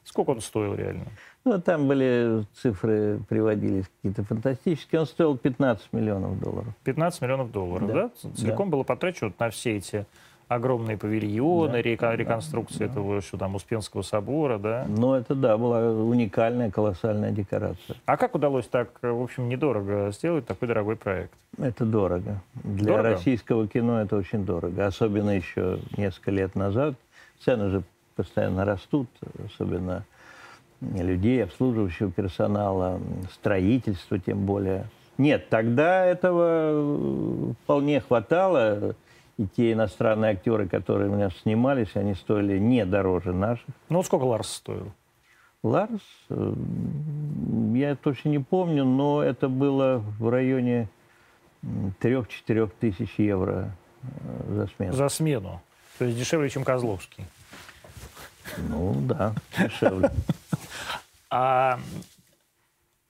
[0.05, 1.05] Сколько он стоил реально?
[1.45, 5.01] Ну, там были цифры, приводились какие-то фантастические.
[5.01, 6.75] Он стоил 15 миллионов долларов.
[6.85, 7.95] 15 миллионов долларов, да?
[7.95, 8.31] да?
[8.35, 8.77] Целиком да.
[8.77, 10.07] было потрачено на все эти
[10.49, 14.87] огромные павильоны, да, река, реконструкция да, этого что там Успенского собора, да?
[14.89, 17.97] Ну, это, да, была уникальная, колоссальная декорация.
[18.07, 21.33] А как удалось так, в общем, недорого сделать такой дорогой проект?
[21.59, 22.41] Это дорого.
[22.63, 23.11] Для дорого?
[23.11, 24.87] российского кино это очень дорого.
[24.87, 26.95] Особенно еще несколько лет назад.
[27.41, 27.83] Цены же
[28.17, 29.09] постоянно растут,
[29.45, 30.05] особенно
[30.81, 33.01] людей, обслуживающего персонала,
[33.33, 34.87] строительства тем более.
[35.17, 38.97] Нет, тогда этого э, вполне хватало.
[39.37, 43.67] И те иностранные актеры, которые у меня снимались, они стоили не дороже наших.
[43.89, 44.93] Ну, сколько Ларс стоил?
[45.65, 46.03] Ларс?
[46.31, 46.55] Э,
[47.75, 50.89] я точно не помню, но это было в районе
[51.63, 54.93] 3-4 тысяч евро э, за смену.
[54.93, 55.63] За смену?
[55.99, 57.25] То есть дешевле, чем Козловский?
[58.69, 60.11] Ну, да, дешевле.
[61.37, 61.81] А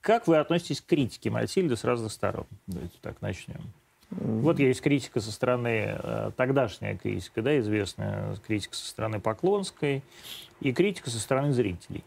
[0.00, 2.46] как вы относитесь к критике Матильды с разных сторон?
[2.66, 3.60] Давайте так начнем.
[4.20, 10.02] Вот есть критика со стороны, э, тогдашняя критика, да, известная критика со стороны Поклонской
[10.60, 12.04] и критика со стороны зрителей.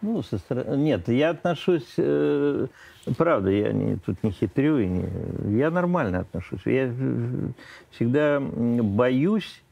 [0.00, 0.76] Ну, со стороны...
[0.76, 1.94] Нет, я отношусь...
[1.98, 2.66] Э,
[3.16, 5.58] правда, я не, тут не хитрю, и не...
[5.58, 6.62] я нормально отношусь.
[6.64, 6.92] Я
[7.90, 9.62] всегда боюсь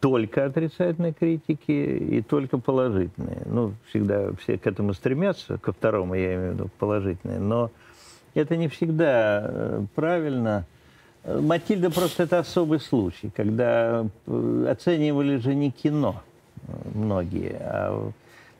[0.00, 3.42] только отрицательной критики и только положительные.
[3.46, 7.70] Ну, всегда все к этому стремятся, ко второму я имею в виду, положительные, но
[8.34, 10.64] это не всегда э, правильно.
[11.24, 16.22] Матильда просто это особый случай, когда э, оценивали же не кино
[16.66, 18.10] э, многие, а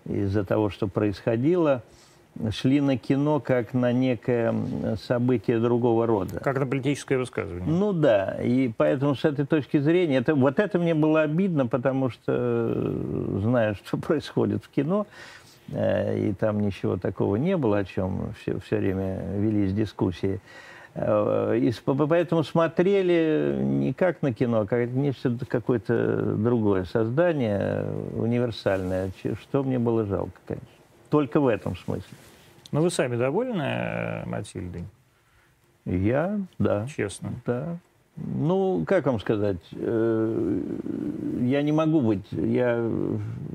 [0.06, 1.82] из-за того, что происходило–
[2.50, 4.54] шли на кино как на некое
[5.06, 6.40] событие другого рода.
[6.40, 7.68] Как на политическое высказывание.
[7.68, 12.10] Ну да, и поэтому с этой точки зрения, это, вот это мне было обидно, потому
[12.10, 15.37] что, э, зная, что происходит в кино, э,
[15.72, 20.40] и там ничего такого не было, о чем все, все время велись дискуссии,
[20.94, 29.10] э, и поэтому смотрели не как на кино, а как нечто какое-то другое создание, универсальное,
[29.40, 30.68] что мне было жалко, конечно.
[31.10, 32.16] Только в этом смысле.
[32.72, 34.84] Но вы сами довольны э, Матильдой?
[35.84, 36.86] Я, да.
[36.86, 37.32] Честно?
[37.46, 37.78] Да.
[38.16, 40.60] Ну, как вам сказать, э,
[41.42, 42.76] я не могу быть, я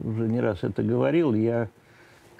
[0.03, 1.69] уже не раз это говорил, я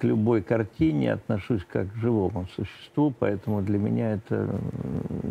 [0.03, 4.49] к любой картине отношусь как к живому существу, поэтому для меня это,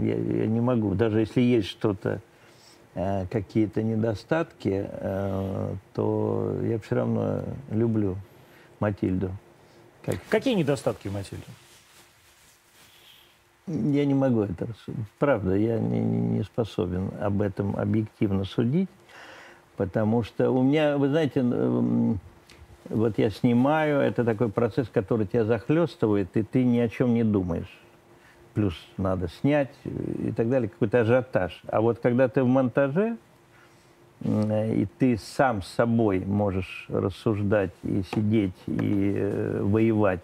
[0.00, 2.22] я, я не могу, даже если есть что-то
[2.94, 8.16] э, какие-то недостатки, э, то я все равно люблю
[8.80, 9.30] Матильду.
[10.06, 10.16] Как...
[10.30, 11.44] Какие недостатки Матильды?
[13.66, 15.04] Я не могу это рассудить.
[15.18, 18.88] Правда, я не, не способен об этом объективно судить,
[19.76, 21.42] потому что у меня, вы знаете,
[22.88, 27.25] вот я снимаю, это такой процесс, который тебя захлестывает, и ты ни о чем не
[27.25, 27.79] думаешь.
[28.55, 31.62] Плюс надо снять и так далее, какой-то ажиотаж.
[31.68, 33.16] А вот когда ты в монтаже,
[34.25, 40.21] и ты сам с собой можешь рассуждать и сидеть и э, воевать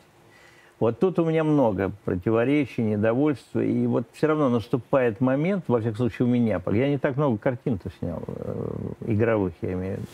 [0.80, 3.60] вот тут у меня много противоречий, недовольства.
[3.60, 7.36] И вот все равно наступает момент, во всяком случае у меня, я не так много
[7.36, 8.66] картин-то снял, э,
[9.06, 10.08] игровых я имею в виду.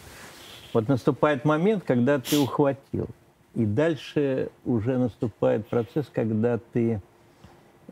[0.74, 3.06] Вот наступает момент, когда ты ухватил.
[3.54, 7.00] И дальше уже наступает процесс, когда ты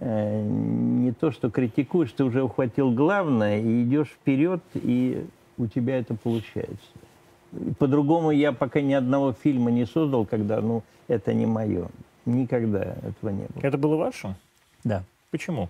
[0.00, 5.24] э, не то что критикуешь, ты уже ухватил главное и идешь вперед, и
[5.56, 6.88] у тебя это получается.
[7.78, 11.88] По-другому я пока ни одного фильма не создал, когда, ну, это не мое.
[12.26, 13.62] Никогда этого не было.
[13.62, 14.34] Это было ваше?
[14.82, 15.04] Да.
[15.30, 15.68] Почему?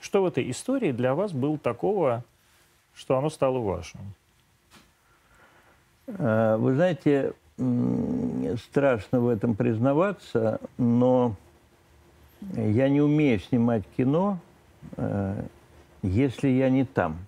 [0.00, 2.24] Что в этой истории для вас было такого,
[2.94, 4.00] что оно стало вашим?
[6.06, 7.32] А, вы знаете,
[8.68, 11.36] страшно в этом признаваться, но
[12.54, 14.38] я не умею снимать кино,
[14.96, 15.42] э,
[16.02, 17.18] если я не там.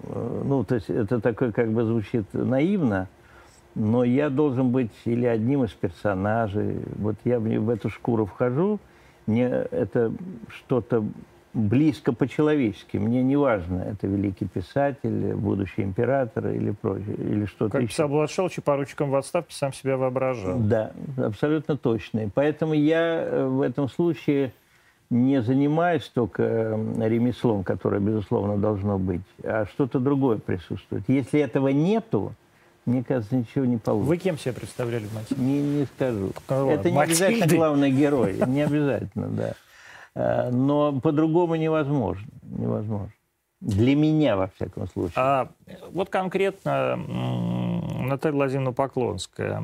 [0.00, 3.08] Э, ну, то есть это такое как бы звучит наивно,
[3.74, 6.82] но я должен быть или одним из персонажей.
[6.96, 8.80] Вот я в эту шкуру вхожу,
[9.26, 10.12] мне это
[10.48, 11.04] что-то
[11.54, 12.98] близко по-человечески.
[12.98, 17.90] Мне не важно, это великий писатель, будущий император или прочее, или что-то Как еще.
[17.90, 20.58] писал Бладшелчи, поручиком в отставке сам себя воображал.
[20.58, 22.20] Да, абсолютно точно.
[22.20, 24.52] И поэтому я э, в этом случае
[25.10, 31.04] не занимаюсь только ремеслом, которое, безусловно, должно быть, а что-то другое присутствует.
[31.08, 32.34] Если этого нету,
[32.84, 34.08] мне кажется, ничего не получится.
[34.08, 35.42] Вы кем себя представляли в Матильде?
[35.42, 36.30] Не, не скажу.
[36.50, 37.24] Ну, Это не Матильды.
[37.24, 38.36] обязательно главный герой.
[38.46, 39.54] Не обязательно, да.
[40.14, 42.26] А, Но по-другому невозможно.
[42.42, 43.12] Невозможно.
[43.60, 45.14] Для меня, во всяком случае.
[45.16, 45.48] А
[45.90, 49.62] вот конкретно Наталья Владимировна Поклонская.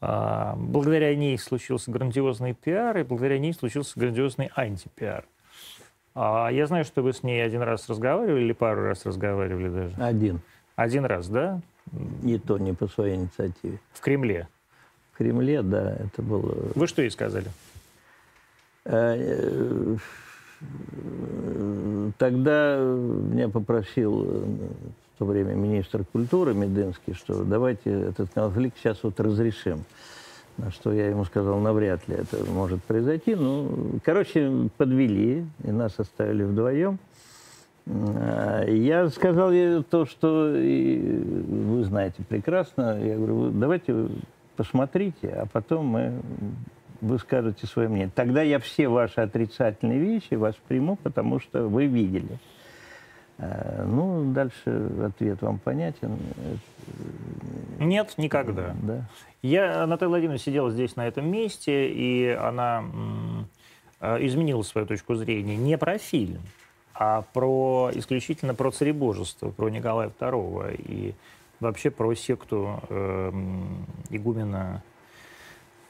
[0.00, 5.24] а, Благодаря ней случился грандиозный пиар, и благодаря ней случился грандиозный антипиар.
[6.14, 9.94] А Я знаю, что вы с ней один раз разговаривали или пару раз разговаривали даже.
[10.02, 10.40] Один.
[10.74, 11.60] Один раз, да?
[12.24, 13.78] И то не по своей инициативе.
[13.92, 14.48] В Кремле.
[15.12, 16.54] В Кремле, да, это было...
[16.74, 17.46] Вы что ей сказали?
[18.88, 19.96] Э,
[22.18, 24.44] Тогда меня попросил э,
[25.14, 29.84] в то время министр культуры Мединский, что давайте этот конфликт сейчас вот разрешим.
[30.56, 33.36] На что я ему сказал, навряд ли это может произойти.
[33.36, 36.98] Ну, короче, подвели, и нас оставили вдвоем.
[37.86, 42.98] А, Я сказал ей то, что и вы знаете прекрасно.
[43.00, 44.08] Я говорю, «Вы давайте
[44.56, 46.12] посмотрите, а потом мы,
[47.00, 48.10] вы скажете свое мнение.
[48.14, 52.38] Тогда я все ваши отрицательные вещи восприму, потому что вы видели.
[53.38, 56.18] А, Ну, дальше ответ вам понятен.
[57.78, 58.74] Нет, никогда.
[58.82, 59.04] Да.
[59.42, 62.84] Я, Наталья Владимировна сидела здесь, на этом месте, и она
[64.00, 66.40] э, изменила свою точку зрения не про фильм,
[66.94, 71.14] а про исключительно про царебожество, про Николая II и
[71.60, 73.32] вообще про секту э,
[74.10, 74.82] игумена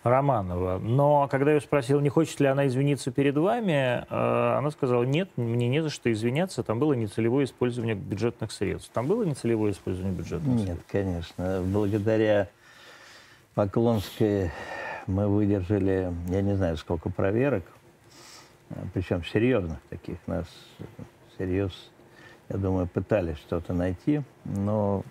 [0.05, 0.79] Романова.
[0.79, 5.03] Но когда я ее спросил, не хочет ли она извиниться перед вами, э, она сказала,
[5.03, 8.91] нет, мне не за что извиняться, там было нецелевое использование бюджетных средств.
[8.93, 10.87] Там было нецелевое использование бюджетных Нет, средств?
[10.91, 11.63] конечно.
[11.65, 12.49] Благодаря
[13.55, 14.51] Поклонской
[15.09, 17.65] мы выдержали, я не знаю, сколько проверок,
[18.95, 20.19] причем серьезных таких.
[20.27, 20.47] Нас
[21.39, 21.73] серьез,
[22.49, 25.03] я думаю, пытались что-то найти, но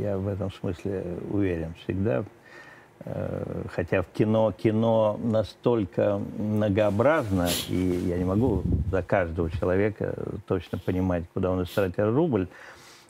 [0.00, 2.24] я в этом смысле уверен всегда.
[3.04, 10.14] Э, Хотя в кино, кино настолько многообразно, и я не могу за каждого человека
[10.46, 12.48] точно понимать, куда он истратил рубль,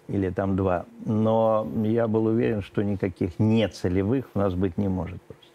[0.08, 0.86] или там два.
[1.04, 5.50] Но я был уверен, что никаких нецелевых у нас быть не может просто.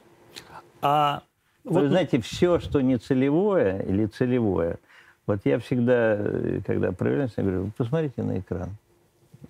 [0.82, 1.24] А
[1.64, 4.80] Вы вот, знаете, все, что не целевое или целевое,
[5.28, 8.70] вот я всегда, э, когда проверяюсь, я говорю, посмотрите на экран.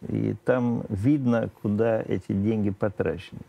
[0.08, 3.39] И там видно, куда эти деньги потрачены.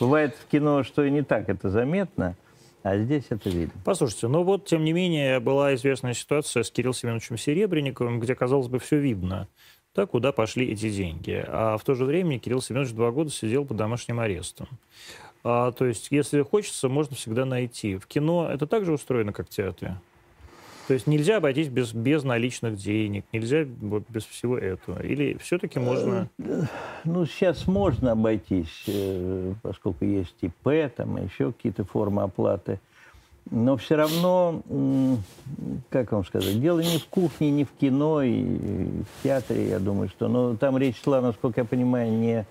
[0.00, 2.36] Бывает в кино, что и не так это заметно,
[2.82, 3.74] а здесь это видно.
[3.84, 8.68] Послушайте, ну вот, тем не менее, была известная ситуация с Кириллом Семеновичем Серебренниковым, где, казалось
[8.68, 9.48] бы, все видно,
[9.94, 11.44] да, куда пошли эти деньги.
[11.46, 14.68] А в то же время Кирилл Семенович два года сидел под домашним арестом.
[15.44, 17.96] А, то есть, если хочется, можно всегда найти.
[17.96, 20.00] В кино это также устроено, как в театре?
[20.88, 25.02] То есть нельзя обойтись без, без наличных денег, нельзя вот без всего этого?
[25.02, 26.30] Или все-таки можно...
[27.04, 32.80] Ну, сейчас можно обойтись, э, поскольку есть ИП, там еще какие-то формы оплаты.
[33.50, 34.62] Но все равно,
[35.90, 40.08] как вам сказать, дело не в кухне, не в кино, и в театре, я думаю,
[40.08, 40.28] что...
[40.28, 42.46] Но там речь шла, насколько я понимаю, не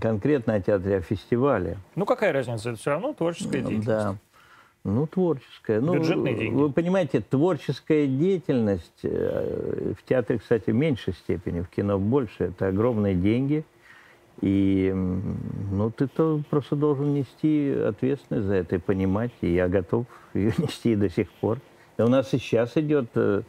[0.00, 1.76] конкретно о театре, а о фестивале.
[1.96, 2.70] Ну, какая разница?
[2.70, 3.86] Это все равно творческая деятельность.
[3.86, 4.16] Да.
[4.84, 5.80] Ну, творческая.
[5.80, 6.54] Ну, Бюджетные деньги.
[6.54, 12.44] Вы понимаете, творческая деятельность э, в театре, кстати, в меньшей степени, в кино больше.
[12.44, 13.64] Это огромные деньги.
[14.40, 19.30] И ну, ты то просто должен нести ответственность за это и понимать.
[19.40, 21.60] И я готов ее нести до сих пор.
[21.96, 23.42] И у нас и сейчас идет э,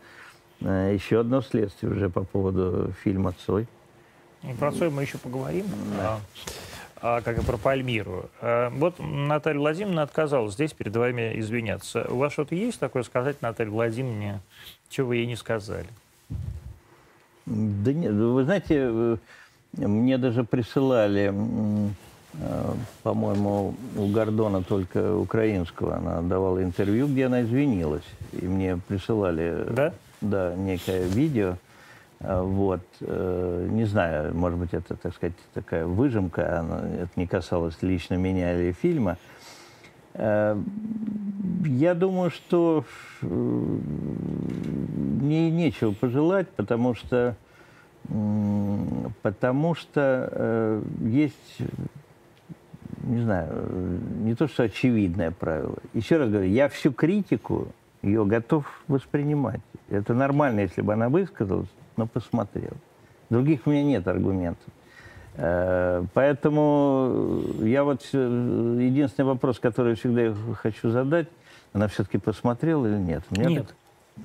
[0.62, 3.68] э, еще одно следствие уже по поводу фильма «Цой».
[4.60, 5.66] Про Цой мы еще поговорим.
[5.98, 6.20] Да.
[7.06, 8.30] А, как и про Пальмиру.
[8.40, 12.08] А, вот Наталья Владимировна отказалась здесь перед вами извиняться.
[12.10, 14.40] У вас что-то есть такое сказать Наталье Владимировне,
[14.88, 15.88] чего вы ей не сказали?
[17.46, 19.18] Да нет, вы знаете, э,
[19.74, 28.06] мне даже присылали, э, по-моему, у Гордона только украинского, она давала интервью, где она извинилась.
[28.32, 29.94] И мне присылали да?
[30.22, 31.58] Да, некое видео.
[32.24, 32.82] А, вот.
[33.02, 38.16] Э, не знаю, может быть, это, так сказать, такая выжимка, она, это не касалось лично
[38.16, 39.18] меня или фильма.
[40.14, 40.58] Э,
[41.66, 42.86] я думаю, что
[43.22, 47.36] мне нечего пожелать, потому что,
[49.22, 51.58] потому что э, есть,
[53.04, 55.76] не знаю, не то что очевидное правило.
[55.94, 57.68] Еще раз говорю, я всю критику
[58.02, 59.62] ее готов воспринимать.
[59.90, 62.74] Это нормально, если бы она высказалась, но посмотрел.
[63.30, 64.68] Других у меня нет аргументов.
[65.36, 71.28] Э, поэтому я вот единственный вопрос, который всегда хочу задать,
[71.74, 73.24] она все-таки посмотрела или нет?
[73.32, 73.68] Мне нет.
[73.68, 73.76] Так...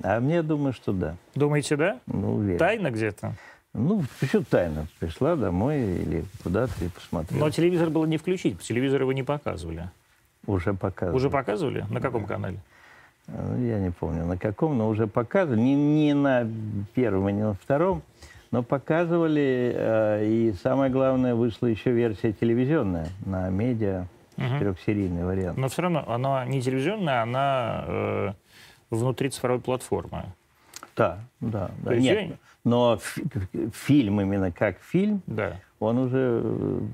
[0.03, 1.15] А мне думаю, что да.
[1.33, 1.99] Думаете, да?
[2.05, 2.59] Ну, уверен.
[2.59, 3.33] Тайна где-то?
[3.73, 4.87] Ну, почему тайна?
[4.99, 7.39] Пришла домой или куда-то и посмотрела.
[7.39, 9.89] Но телевизор было не включить, по телевизору его не показывали.
[10.45, 11.15] Уже показывали.
[11.15, 11.85] Уже показывали?
[11.89, 12.59] На каком канале?
[13.37, 16.47] Ну, я не помню на каком, но уже показывали, не, не на
[16.93, 18.01] первом и не на втором,
[18.51, 24.45] но показывали, э, и самое главное, вышла еще версия телевизионная на медиа, угу.
[24.47, 25.57] четырехсерийный вариант.
[25.57, 28.33] Но все равно она не телевизионная, она э,
[28.89, 30.25] внутри цифровой платформы.
[30.95, 31.71] Да, да.
[31.77, 31.95] да.
[31.95, 32.35] Нет, я...
[32.63, 32.99] но
[33.73, 35.59] фильм именно как фильм, да.
[35.79, 36.43] он уже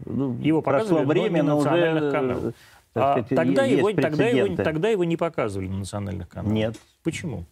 [0.06, 2.54] ну, Его прошло время, но уже каналах.
[2.96, 6.54] А сказать, тогда, его, тогда, его, тогда его не показывали на национальных каналах?
[6.54, 6.76] Нет.
[7.04, 7.46] Почему?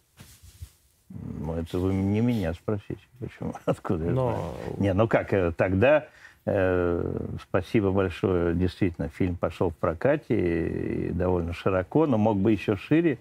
[1.10, 3.00] Ну, это вы не меня спросите.
[3.20, 3.54] Почему?
[3.66, 4.30] Откуда Но...
[4.30, 4.54] я знаю?
[4.78, 6.06] Не, ну как, э, тогда
[6.46, 8.54] э, спасибо большое.
[8.54, 13.18] Действительно, фильм пошел в прокате и довольно широко, но мог бы еще шире.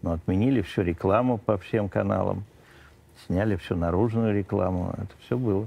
[0.00, 2.44] Но отменили всю рекламу по всем каналам.
[3.26, 4.94] Сняли всю наружную рекламу.
[4.96, 5.66] Это все было.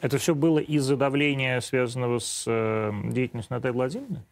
[0.00, 4.22] Это все было из-за давления, связанного с э, деятельностью Натальи Владимировны?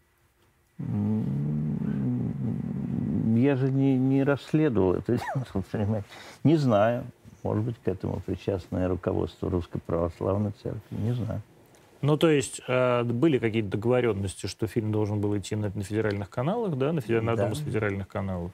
[3.36, 6.02] Я же не, не расследовал это дело,
[6.44, 7.04] Не знаю.
[7.42, 10.80] Может быть, к этому причастное руководство Русской Православной Церкви.
[10.90, 11.42] Не знаю.
[12.02, 16.28] Ну, то есть э, были какие-то договоренности, что фильм должен был идти на, на федеральных
[16.28, 17.22] каналах, да, на, федер...
[17.22, 18.50] на одном из федеральных каналов.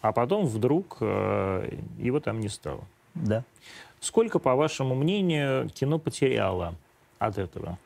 [0.00, 2.82] А потом вдруг э, его там не стало.
[3.14, 3.44] Да.
[4.00, 6.74] Сколько, по вашему мнению, кино потеряло
[7.18, 7.78] от этого?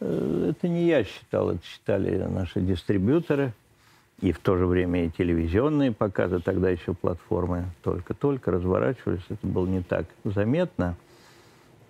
[0.00, 3.52] Э, это не я считал, это считали наши дистрибьюторы.
[4.22, 9.20] И в то же время и телевизионные показы, тогда еще платформы только-только разворачивались.
[9.28, 10.96] Это было не так заметно.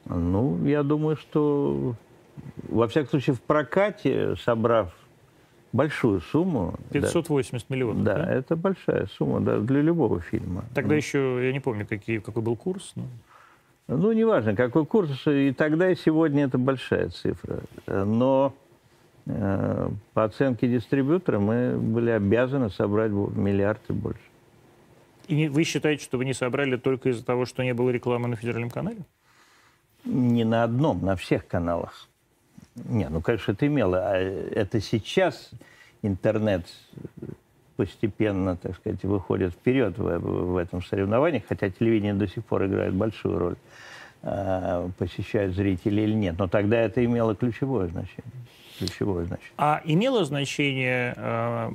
[0.06, 1.94] Ну, я думаю, что,
[2.68, 4.92] во всяком случае, в прокате, собрав
[5.72, 6.74] большую сумму...
[6.90, 8.14] 580 да, миллионов, да?
[8.14, 10.64] Да, это большая сумма да, для любого фильма.
[10.74, 10.96] Тогда ну.
[10.96, 12.92] еще, я не помню, какие, какой был курс.
[12.96, 13.04] Но...
[13.88, 17.60] Ну, неважно, какой курс, и тогда, и сегодня это большая цифра.
[17.86, 18.52] Но
[19.26, 24.20] э, по оценке дистрибьютора мы были обязаны собрать миллиарды больше.
[25.28, 28.36] И вы считаете, что вы не собрали только из-за того, что не было рекламы на
[28.36, 28.98] федеральном канале?
[30.04, 32.08] Не на одном, на всех каналах.
[32.74, 33.98] Не, ну, конечно, это имело.
[33.98, 35.50] А это сейчас
[36.02, 36.66] интернет
[37.76, 42.94] постепенно, так сказать, выходит вперед в, в этом соревновании, хотя телевидение до сих пор играет
[42.94, 43.56] большую роль,
[44.22, 46.36] э, посещают зрители или нет.
[46.38, 48.32] Но тогда это имело ключевое значение.
[48.78, 49.52] Ключевое значение.
[49.56, 51.70] А имело значение э,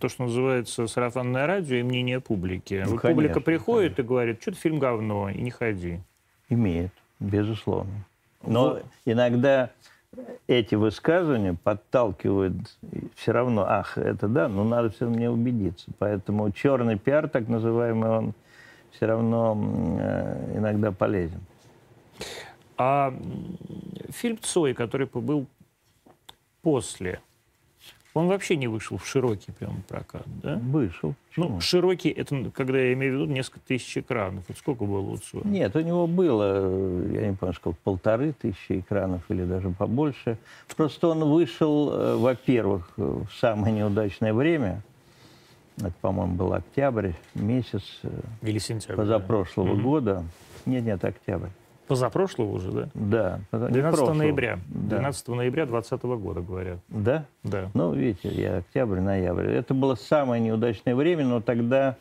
[0.00, 2.82] то, что называется сарафанное радио и мнение публики?
[2.84, 4.02] Ну, вот конечно, публика приходит конечно.
[4.02, 6.00] и говорит, что-то фильм говно, и не ходи.
[6.48, 8.04] Имеет, безусловно.
[8.42, 8.84] Но вот.
[9.04, 9.70] иногда
[10.46, 12.54] эти высказывания подталкивают
[13.14, 15.90] все равно, ах, это да, но надо все равно мне убедиться.
[15.98, 18.32] Поэтому черный пиар, так называемый, он
[18.92, 19.56] все равно
[20.00, 21.40] э, иногда полезен.
[22.76, 23.12] А
[24.10, 25.46] фильм Цой, который был
[26.62, 27.20] после
[28.14, 30.56] он вообще не вышел в широкий прям прокат, да?
[30.56, 31.10] Вышел.
[31.10, 31.48] Ну, Почему?
[31.54, 34.44] Ну, широкий, это, когда я имею в виду, несколько тысяч экранов.
[34.48, 35.44] Вот сколько было у Цоя?
[35.44, 40.38] Нет, у него было, я не помню, сколько, полторы тысячи экранов или даже побольше.
[40.76, 44.82] Просто он вышел, э, во-первых, в самое неудачное время.
[45.76, 48.00] Это, по-моему, был октябрь месяц.
[48.02, 48.10] Э,
[48.42, 48.96] или сентябрь.
[48.96, 49.82] Позапрошлого да.
[49.82, 50.24] года.
[50.66, 51.50] Нет, нет, октябрь.
[51.88, 53.40] Позапрошлого уже, да?
[53.50, 53.68] Да.
[53.68, 54.58] 12 ноября.
[54.68, 54.96] Да.
[54.96, 56.78] 12 ноября 2020 года, говорят.
[56.88, 57.24] Да?
[57.42, 57.70] Да.
[57.74, 59.46] Ну, видите, я октябрь, ноябрь.
[59.46, 61.96] Это было самое неудачное время, но тогда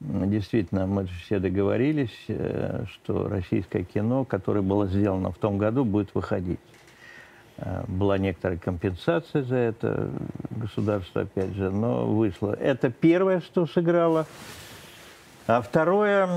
[0.00, 6.14] действительно мы все договорились, э, что российское кино, которое было сделано в том году, будет
[6.14, 6.60] выходить.
[7.56, 10.10] Э, была некоторая компенсация за это,
[10.50, 12.52] государство, опять же, но вышло.
[12.52, 14.26] Это первое, что сыграло.
[15.48, 16.28] А второе,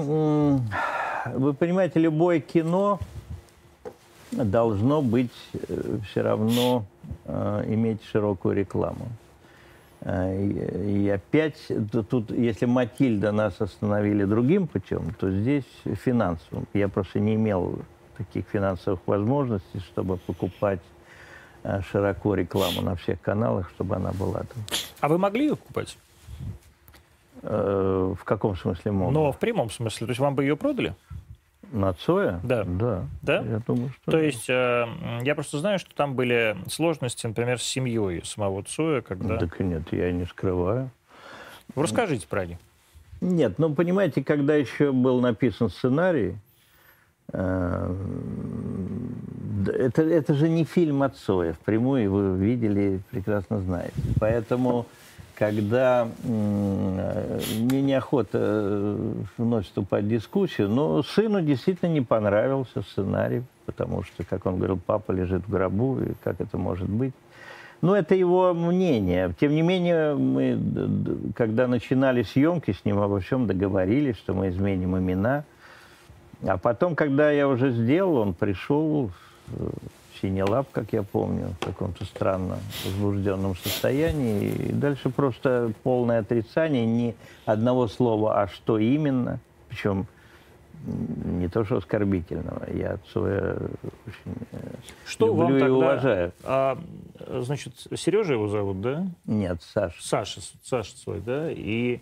[1.26, 3.00] вы понимаете, любое кино
[4.32, 6.86] должно быть э, все равно
[7.26, 9.08] э, иметь широкую рекламу.
[10.02, 11.58] Э, и, опять,
[12.10, 16.66] тут, если Матильда нас остановили другим путем, то здесь финансовым.
[16.74, 17.80] Я просто не имел
[18.18, 20.82] таких финансовых возможностей, чтобы покупать
[21.92, 24.64] широко рекламу на всех каналах, чтобы она была там.
[25.00, 25.96] А вы могли ее покупать?
[27.44, 29.12] Э, в каком смысле мог?
[29.12, 30.08] Но в прямом смысле.
[30.08, 30.96] То есть вам бы ее продали?
[31.72, 32.39] На Цоя?
[32.44, 32.64] Да.
[32.66, 33.06] Да.
[33.22, 33.42] Да?
[33.42, 34.12] Я думаю, что...
[34.12, 34.86] То есть э,
[35.22, 39.38] я просто знаю, что там были сложности, например, с семьей самого Цоя, когда...
[39.38, 40.89] Так нет, я не скрываю.
[41.76, 42.58] Вы расскажите про них.
[43.22, 46.36] Нет, ну, понимаете, когда еще был написан сценарий,
[47.32, 47.96] э,
[49.68, 53.94] это, это же не фильм от Цоя, впрямую вы видели, прекрасно знаете.
[54.20, 54.88] Поэтому
[55.42, 64.04] когда мне неохота э, вновь вступать в дискуссию, но сыну действительно не понравился сценарий, потому
[64.04, 67.16] что, как он говорил, папа лежит в гробу, и как это может быть.
[67.82, 69.34] Ну, это его мнение.
[69.39, 70.60] Тем не менее, мы,
[71.36, 75.44] когда начинали съемки с ним, обо всем договорились, что мы изменим имена.
[76.48, 79.10] А потом, когда я уже сделал, он пришел
[80.22, 84.50] синий лап, как я помню, в каком-то странном возбужденном состоянии.
[84.50, 87.16] И дальше просто полное отрицание ни
[87.46, 89.40] одного слова, а что именно.
[89.70, 90.08] Причем
[90.84, 92.68] не то, что оскорбительного.
[92.74, 93.56] Я Цоя
[94.08, 94.58] очень э,
[95.06, 96.34] что люблю вам тогда, и уважаю.
[96.44, 96.78] А,
[97.40, 99.06] значит, Сережа его зовут, да?
[99.26, 100.02] Нет, Саша.
[100.02, 101.52] Саша, Саша Цой, да?
[101.52, 102.02] И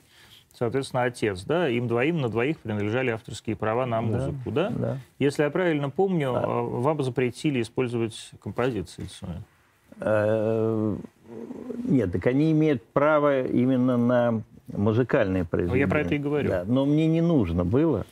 [0.54, 4.70] соответственно, отец, да, им двоим на двоих принадлежали авторские права на музыку, да?
[4.70, 4.78] Да.
[4.78, 4.97] да.
[5.20, 6.43] Если я правильно помню, да.
[6.43, 9.41] А, вам запретили использовать композиции Цоя.
[10.00, 10.97] Э,
[11.86, 15.82] нет, так они имеют право именно на музыкальные произведения.
[15.82, 16.50] Я про это и говорю.
[16.50, 18.06] Да, но мне не нужно было,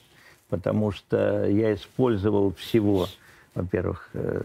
[0.50, 3.08] потому что я использовал всего,
[3.56, 4.42] во-первых, э,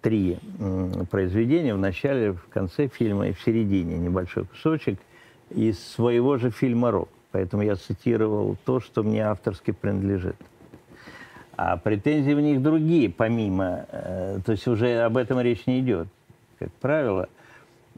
[0.00, 0.38] три
[1.10, 4.98] произведения в начале, в конце фильма и в середине небольшой кусочек–
[5.54, 7.08] из своего же фильма «Рок».
[7.30, 10.36] Поэтому я цитировал то, что мне авторски принадлежит.
[11.56, 13.86] А претензии в них другие, помимо...
[13.90, 16.08] Э, то есть уже об этом речь не идет,
[16.58, 17.28] как правило.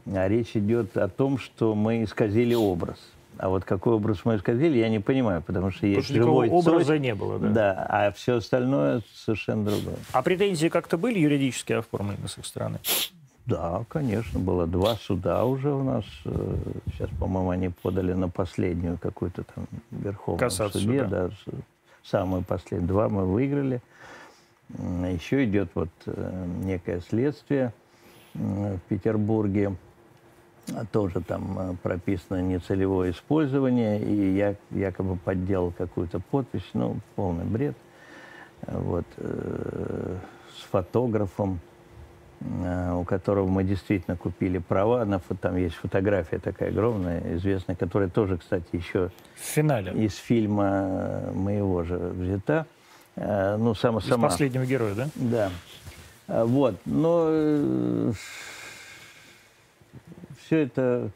[0.05, 2.97] А речь идет о том, что мы исказили образ.
[3.37, 6.85] А вот какой образ мы исказили, я не понимаю, потому что есть потому живой образа
[6.85, 7.49] цой, не было, да?
[7.49, 9.97] Да, а все остальное совершенно другое.
[10.13, 12.79] А претензии как-то были юридически оформлены с их стороны?
[13.45, 16.03] Да, конечно, было два суда уже у нас.
[16.25, 16.55] Э,
[16.91, 21.03] сейчас, по-моему, они подали на последнюю какую-то там верховную Кассацию, суде.
[21.03, 21.27] Да.
[21.27, 21.53] да,
[22.03, 22.87] самую последнюю.
[22.87, 23.81] Два мы выиграли.
[24.69, 27.71] Еще идет вот э, некое следствие
[28.33, 29.75] в Петербурге.
[30.91, 37.75] Тоже там э, прописано нецелевое использование, и я якобы подделал какую-то подпись, ну, полный бред.
[38.65, 41.59] Вот, с фотографом,
[42.41, 45.05] у которого мы действительно купили права.
[45.05, 49.91] На, там есть фотография такая огромная, известная, которая тоже, кстати, еще в финале.
[49.93, 52.65] из фильма моего же взята.
[53.15, 54.29] Э, ну, сама, из сама.
[54.29, 55.07] последнего героя, да?
[55.15, 55.51] Да.
[56.27, 56.75] Э, вот.
[56.85, 58.13] Но
[60.45, 61.09] все это,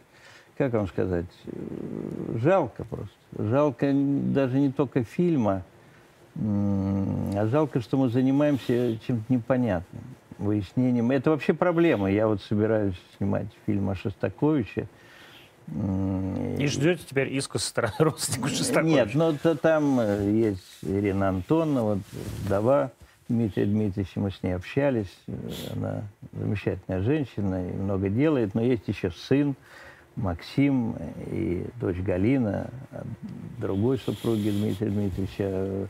[0.58, 1.28] как вам сказать,
[2.36, 3.10] жалко просто.
[3.38, 5.64] Жалко даже не только фильма,
[6.36, 10.02] а жалко, что мы занимаемся чем-то непонятным
[10.40, 11.12] выяснением.
[11.12, 12.10] Это вообще проблема.
[12.10, 14.88] Я вот собираюсь снимать фильм о Шостаковиче.
[15.68, 18.96] И ждете теперь иска со стороны родственников Шостаковича?
[18.96, 22.00] Нет, но то, там э, есть Ирина Антонова,
[22.44, 22.92] вдова
[23.28, 25.16] Дмитрия Дмитриевича, мы с ней общались.
[25.76, 29.56] Она замечательная женщина и много делает, но есть еще сын
[30.16, 30.96] Максим
[31.28, 32.70] и дочь Галина,
[33.60, 35.88] другой супруги Дмитрия Дмитриевича.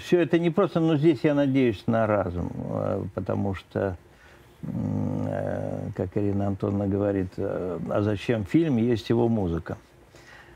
[0.00, 3.96] Э, Все это не просто, но здесь я надеюсь на разум, э, потому что,
[4.62, 9.76] э, как Ирина Антоновна говорит, а зачем фильм, есть его музыка.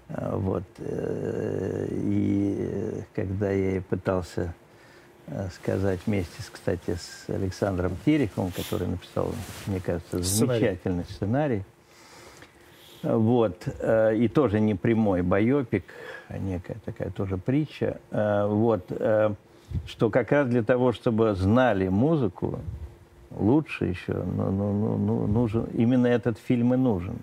[0.09, 0.65] Вот.
[0.81, 4.55] И когда я ей пытался
[5.55, 9.33] сказать вместе, с, кстати, с Александром Тереховым, который написал,
[9.67, 11.65] мне кажется, замечательный сценарий.
[13.03, 13.67] Вот.
[14.15, 17.99] И тоже не прямой байопик, а некая такая тоже притча.
[18.11, 18.91] Вот.
[19.87, 22.61] Что как раз для того, чтобы знали музыку,
[23.33, 27.17] лучше еще, ну, ну, ну, нужен, именно этот фильм и нужен.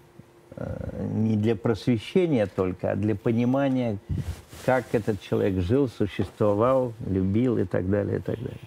[1.13, 3.97] Не для просвещения только, а для понимания,
[4.65, 8.59] как этот человек жил, существовал, любил и так далее, и так далее.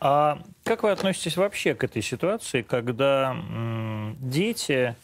[0.00, 3.36] А как вы относитесь вообще к этой ситуации, когда
[4.20, 4.94] дети,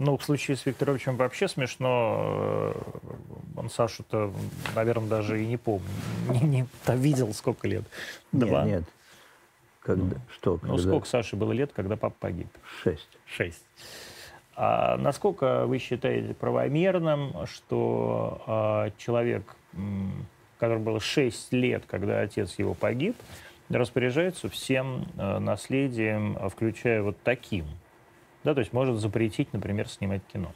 [0.00, 2.80] ну, в случае с Викторовичем вообще смешно, э,
[3.56, 4.32] он Сашу-то,
[4.74, 5.90] наверное, даже и не помнит,
[6.30, 7.84] не, не да, видел сколько лет?
[8.32, 8.64] Два?
[8.64, 8.84] Нет, нет.
[9.82, 10.58] Когда, ну, что?
[10.62, 10.78] Ну, когда?
[10.78, 12.48] сколько Саше было лет, когда папа погиб?
[12.82, 13.18] Шесть.
[13.26, 13.64] Шесть.
[14.56, 19.54] А насколько вы считаете правомерным, что а, человек,
[20.58, 23.16] который было 6 лет, когда отец его погиб,
[23.68, 27.66] распоряжается всем а, наследием, включая вот таким?
[28.44, 30.52] Да, то есть может запретить, например, снимать кино.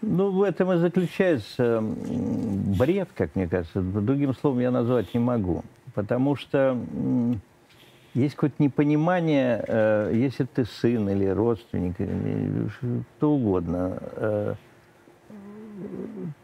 [0.00, 3.80] Ну, в этом и заключается бред, как мне кажется.
[3.80, 5.62] Другим словом я назвать не могу.
[5.94, 6.76] Потому что
[8.14, 12.68] есть какое-то непонимание, э, если ты сын или родственник, или
[13.16, 14.54] кто угодно, э,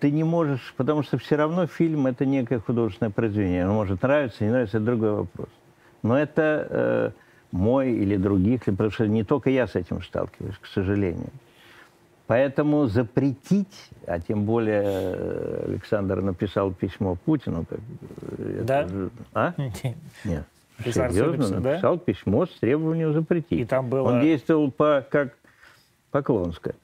[0.00, 3.68] ты не можешь, потому что все равно фильм это некое художественное произведение.
[3.68, 5.48] Он может нравиться, не нравится, это другой вопрос.
[6.02, 7.10] Но это э,
[7.52, 11.30] мой или других, потому что не только я с этим сталкиваюсь, к сожалению.
[12.26, 17.66] Поэтому запретить, а тем более э, Александр написал письмо Путину.
[17.68, 18.82] Э, да?
[18.82, 19.54] Это, а?
[20.24, 20.44] Нет.
[20.84, 22.02] Серьезно, написал да?
[22.04, 23.60] письмо с требованием запретить.
[23.60, 24.02] И там было...
[24.02, 25.34] Он действовал по, как
[26.12, 26.74] Поклонская.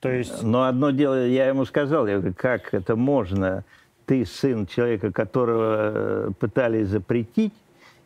[0.00, 0.42] То есть...
[0.42, 3.64] Но одно дело, я ему сказал, я говорю, как это можно,
[4.06, 7.52] ты сын человека, которого э, пытались запретить,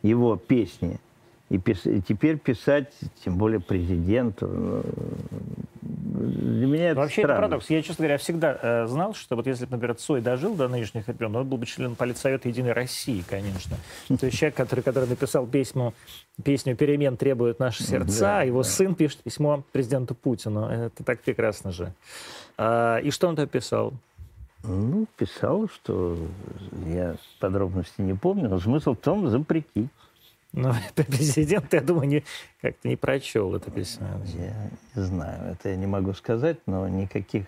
[0.01, 0.99] его песни,
[1.49, 1.85] и, пис...
[1.85, 2.93] и теперь писать,
[3.23, 4.83] тем более президенту, ну,
[5.81, 7.31] для меня это Вообще странно.
[7.31, 7.69] это парадокс.
[7.69, 11.35] Я, честно говоря, всегда э, знал, что вот если, например, Цой дожил до нынешних времен,
[11.35, 13.77] он был бы членом Политсовета Единой России, конечно.
[14.07, 15.93] То есть человек, который, который написал песню,
[16.43, 18.69] песню «Перемен требуют наши сердца», да, его да.
[18.69, 20.65] сын пишет письмо президенту Путину.
[20.67, 21.93] Это так прекрасно же.
[22.57, 23.93] А, и что он там писал?
[24.63, 26.17] Ну, писал, что
[26.85, 29.89] я подробности не помню, но смысл в том запретить.
[30.53, 32.23] Но президент, я думаю, не,
[32.61, 34.07] как-то не прочел это письмо.
[34.25, 37.45] Я не знаю, это я не могу сказать, но никаких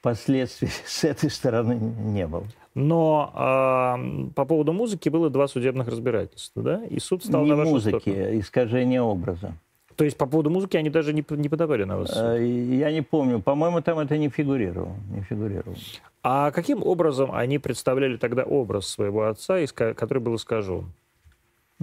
[0.00, 2.46] последствий с этой стороны не было.
[2.74, 6.84] Но э, по поводу музыки было два судебных разбирательства, да?
[6.86, 8.40] И суд стал не на вашу музыки, сторону.
[8.40, 9.52] искажение образа.
[9.94, 12.12] То есть по поводу музыки они даже не, не подавали на вас?
[12.16, 13.40] Э, я не помню.
[13.40, 14.96] По-моему, там это не фигурировало.
[15.10, 15.76] Не фигурировало.
[16.22, 20.86] А каким образом они представляли тогда образ своего отца, который был искажен?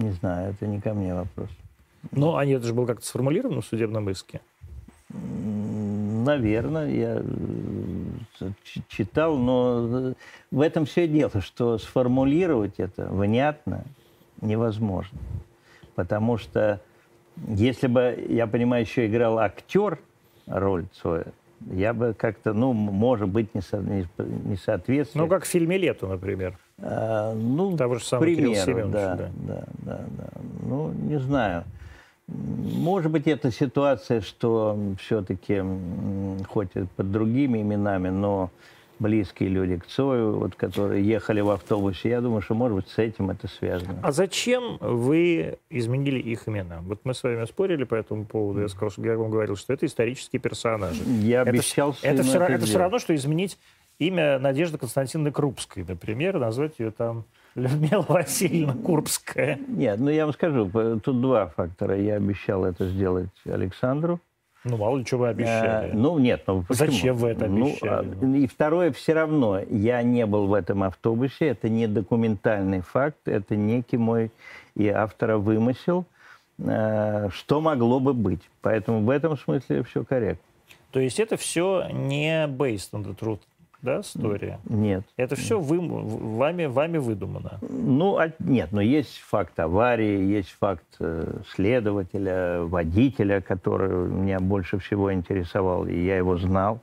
[0.00, 1.50] Не знаю, это не ко мне вопрос.
[2.10, 4.40] Ну, они это же было как-то сформулировано в судебном иске?
[5.10, 7.22] Наверное, я
[8.40, 8.50] э,
[8.88, 10.14] читал, но э,
[10.50, 13.84] в этом все дело, что сформулировать это внятно
[14.40, 15.18] невозможно.
[15.94, 16.80] Потому что
[17.48, 19.98] если бы, я понимаю, еще играл актер
[20.46, 21.26] роль Цоя,
[21.72, 25.22] я бы как-то, ну, может быть, не, со, не, не соответствует.
[25.22, 26.58] Ну, как в фильме «Лето», например.
[26.78, 30.28] А, ну, Того же самого примеру, да, да, да, да, да.
[30.62, 31.64] Ну, не знаю.
[32.26, 35.62] Может быть, это ситуация, что все-таки,
[36.48, 38.50] хоть и под другими именами, но
[39.00, 42.10] близкие люди к Цою, вот, которые ехали в автобусе.
[42.10, 43.98] Я думаю, что, может быть, с этим это связано.
[44.02, 46.80] А зачем вы изменили их имена?
[46.82, 48.60] Вот мы с вами спорили по этому поводу.
[48.60, 51.02] Я сказал, что я вам говорил, что это исторические персонажи.
[51.02, 53.58] Я обещал, это, это, все, это, это все равно, что изменить
[53.98, 57.24] имя Надежды Константиновны Крупской, например, назвать ее там
[57.54, 59.58] Людмила Васильевна Курбская.
[59.66, 60.70] Нет, ну я вам скажу,
[61.02, 61.98] тут два фактора.
[61.98, 64.20] Я обещал это сделать Александру.
[64.64, 65.90] Ну, мало ли, что вы обещали.
[65.90, 66.86] А, ну, нет, ну почему?
[66.86, 68.14] Зачем вы это ну, обещали?
[68.20, 73.26] Ну, и второе, все равно, я не был в этом автобусе, это не документальный факт,
[73.26, 74.30] это некий мой
[74.76, 76.04] и автора вымысел,
[76.58, 78.42] э, что могло бы быть.
[78.60, 80.44] Поэтому в этом смысле все корректно.
[80.90, 83.40] То есть это все не based on the truth?
[83.82, 84.60] Да, история?
[84.68, 85.04] Нет.
[85.16, 87.58] Это все вы, вами, вами выдумано?
[87.62, 94.78] Ну, а, нет, но есть факт аварии, есть факт э, следователя, водителя, который меня больше
[94.78, 96.80] всего интересовал, и я его знал.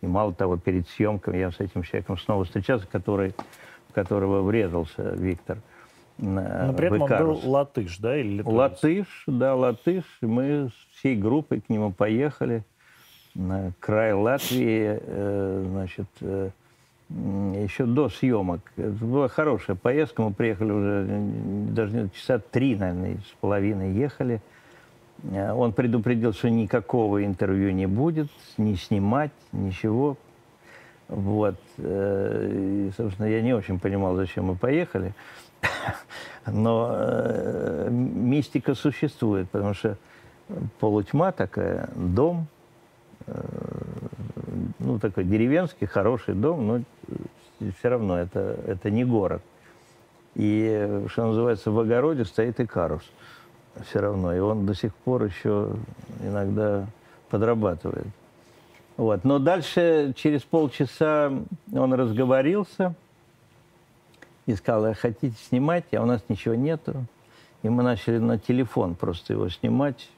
[0.00, 3.34] И мало того, перед съемками я с этим человеком снова встречался, который,
[3.88, 5.58] в которого врезался Виктор.
[6.18, 8.16] Но при этом он был латыш, да?
[8.16, 10.04] Или латыш, да, латыш.
[10.20, 12.64] Мы всей группой к нему поехали
[13.80, 16.50] край Латвии, э, значит, э,
[17.08, 18.60] еще до съемок.
[18.76, 20.22] Это была хорошая поездка.
[20.22, 21.06] Мы приехали уже
[21.70, 24.40] даже часа три, наверное, с половиной ехали.
[25.24, 30.16] Э, он предупредил, что никакого интервью не будет, не снимать, ничего.
[31.08, 31.56] Вот.
[31.76, 35.12] И, собственно, я не очень понимал, зачем мы поехали.
[36.46, 39.98] Но мистика существует, потому что
[40.80, 42.53] полутьма такая, дом, э,
[44.78, 46.80] ну, такой деревенский, хороший дом, но
[47.78, 49.42] все равно это, это не город.
[50.34, 53.04] И, что называется, в огороде стоит и карус
[53.86, 54.34] все равно.
[54.34, 55.70] И он до сих пор еще
[56.22, 56.86] иногда
[57.30, 58.06] подрабатывает.
[58.96, 59.24] Вот.
[59.24, 61.32] Но дальше, через полчаса,
[61.72, 62.94] он разговорился
[64.46, 67.04] и сказал, хотите снимать, а у нас ничего нету.
[67.64, 70.10] И мы начали на телефон просто его снимать.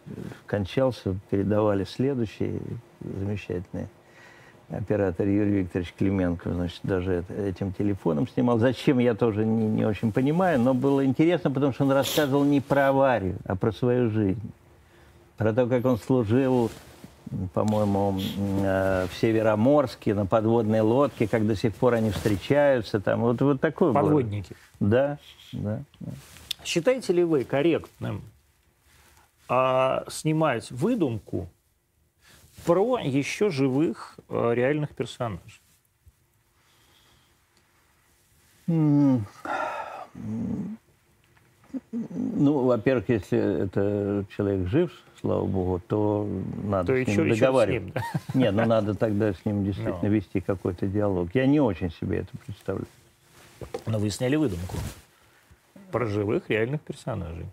[0.46, 2.60] Кончался, передавали следующий
[3.00, 3.86] замечательный
[4.68, 8.58] оператор Юрий Викторович Клименко, значит, даже этим телефоном снимал.
[8.58, 12.60] Зачем, я тоже не, не очень понимаю, но было интересно, потому что он рассказывал не
[12.60, 14.50] про аварию, а про свою жизнь.
[15.36, 16.68] Про то, как он служил,
[17.54, 18.18] по-моему,
[18.64, 22.98] э, в Североморске на подводной лодке, как до сих пор они встречаются.
[22.98, 24.56] Там, вот, вот такой Подводники.
[24.80, 24.88] Был.
[24.88, 25.18] Да,
[25.52, 26.10] да, да.
[26.66, 28.22] Считаете ли вы корректным
[29.48, 31.48] а, снимать выдумку
[32.64, 35.60] про еще живых а, реальных персонажей?
[38.66, 39.22] Ну,
[41.92, 44.90] во-первых, если это человек жив,
[45.20, 46.28] слава богу, то
[46.64, 48.02] надо то с ним договариваться.
[48.34, 50.08] Нет, ну надо тогда с ним действительно no.
[50.08, 51.28] вести какой-то диалог.
[51.32, 52.88] Я не очень себе это представляю.
[53.86, 54.76] Но вы сняли выдумку
[55.96, 57.46] про живых реальных персонажей.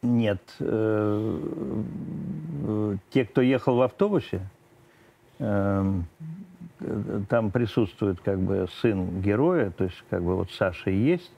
[0.00, 0.40] Нет.
[0.60, 1.36] Э,
[3.10, 4.40] те, кто ехал в автобусе,
[5.38, 6.06] эм,
[7.28, 11.30] там присутствует как бы сын героя, то есть как бы вот Саша и есть,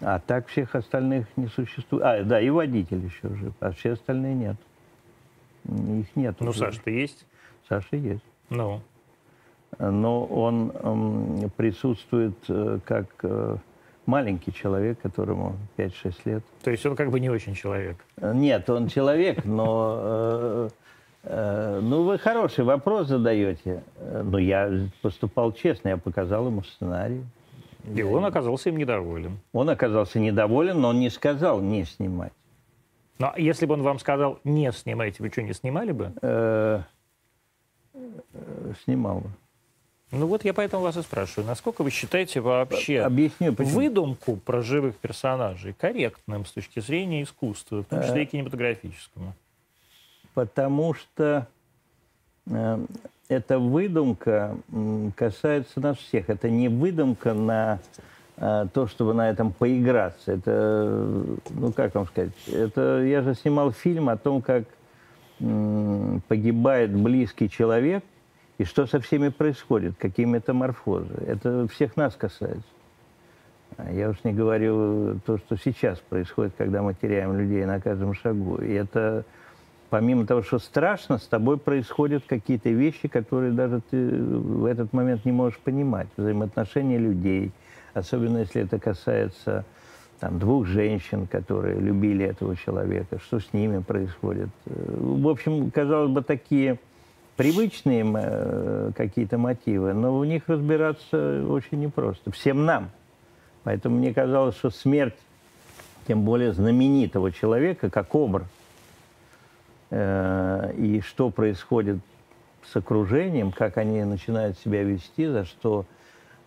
[0.00, 2.04] а так всех остальных не существует.
[2.04, 4.56] А, да, и водитель еще жив, а все остальные нет.
[5.64, 6.34] Их нет.
[6.40, 7.24] Ну, Саша-то есть?
[7.68, 8.24] Саша есть.
[8.48, 8.80] Ну?
[9.78, 13.56] Но он эм, присутствует э, как э,
[14.10, 16.42] маленький человек, которому 5-6 лет.
[16.62, 17.96] То есть он как бы не очень человек?
[18.20, 19.98] Нет, он человек, но...
[20.02, 20.68] Э,
[21.22, 23.82] э, ну, вы хороший вопрос задаете.
[24.00, 27.22] Но я поступал честно, я показал ему сценарий.
[27.94, 29.38] И он оказался им недоволен.
[29.52, 32.32] Он оказался недоволен, но он не сказал не снимать.
[33.18, 36.12] Ну, а если бы он вам сказал не снимайте, вы что, не снимали бы?
[36.22, 36.82] Э,
[38.84, 39.30] снимал бы.
[40.12, 44.96] Ну вот я поэтому вас и спрашиваю, насколько вы считаете вообще Объясню, выдумку про живых
[44.96, 49.34] персонажей корректным с точки зрения искусства, в том числе и э, кинематографическому?
[50.34, 51.46] Потому что
[52.46, 52.78] э,
[53.28, 54.56] эта выдумка
[55.14, 56.28] касается нас всех.
[56.28, 57.78] Это не выдумка на
[58.36, 60.32] э, то, чтобы на этом поиграться.
[60.32, 64.64] Это, ну как вам сказать, это я же снимал фильм о том, как
[65.38, 68.02] погибает близкий человек–
[68.60, 71.14] и что со всеми происходит, какие метаморфозы.
[71.26, 72.68] Это всех нас касается.
[73.78, 78.12] А я уж не говорю то, что сейчас происходит, когда мы теряем людей на каждом
[78.12, 78.56] шагу.
[78.56, 79.24] И это,
[79.88, 85.24] помимо того, что страшно, с тобой происходят какие-то вещи, которые даже ты в этот момент
[85.24, 86.08] не можешь понимать.
[86.18, 87.52] Взаимоотношения людей,
[87.94, 89.64] особенно если это касается
[90.18, 94.50] там, двух женщин, которые любили этого человека, что с ними происходит.
[94.66, 96.78] В общем, казалось бы, такие
[97.40, 102.30] привычные э, какие-то мотивы, но в них разбираться очень непросто.
[102.32, 102.90] Всем нам.
[103.64, 105.16] Поэтому мне казалось, что смерть,
[106.06, 108.46] тем более знаменитого человека, как образ,
[109.88, 112.00] э, и что происходит
[112.70, 115.86] с окружением, как они начинают себя вести, за что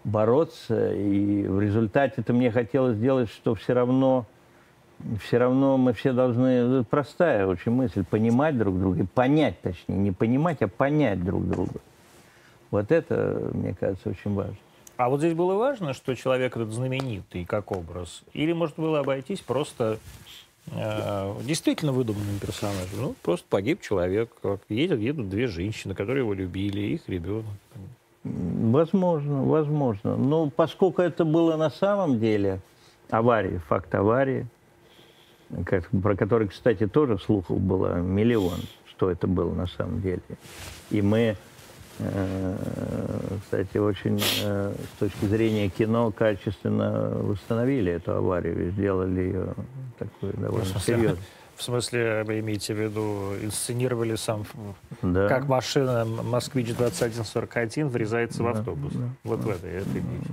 [0.03, 0.93] бороться.
[0.93, 4.27] И в результате это мне хотелось сделать, что все равно
[5.21, 10.61] все равно мы все должны, простая очень мысль, понимать друг друга, понять точнее, не понимать,
[10.61, 11.79] а понять друг друга.
[12.71, 14.57] Вот это, мне кажется, очень важно.
[14.97, 18.23] А вот здесь было важно, что человек этот знаменитый как образ?
[18.33, 19.97] Или может было обойтись просто
[20.71, 23.01] э, действительно выдуманным персонажем?
[23.01, 24.31] Ну, просто погиб человек,
[24.69, 27.45] едут, едут две женщины, которые его любили, их ребенок.
[28.23, 30.15] Возможно, возможно.
[30.15, 32.59] Но поскольку это было на самом деле
[33.09, 34.47] авария, факт аварии,
[35.65, 40.21] как, про который, кстати, тоже слухов было миллион, что это было на самом деле.
[40.89, 41.35] И мы,
[41.99, 42.57] э,
[43.43, 49.53] кстати, очень э, с точки зрения кино качественно восстановили эту аварию и сделали ее
[49.97, 51.19] такой довольно серьезной.
[51.55, 54.45] В смысле, вы имеете в виду, инсценировали сам,
[55.01, 55.27] да.
[55.27, 58.43] как машина «Москвич-2141» врезается да.
[58.43, 58.93] в автобус.
[58.93, 59.09] Да.
[59.23, 59.45] Вот да.
[59.45, 60.29] в это, это имеете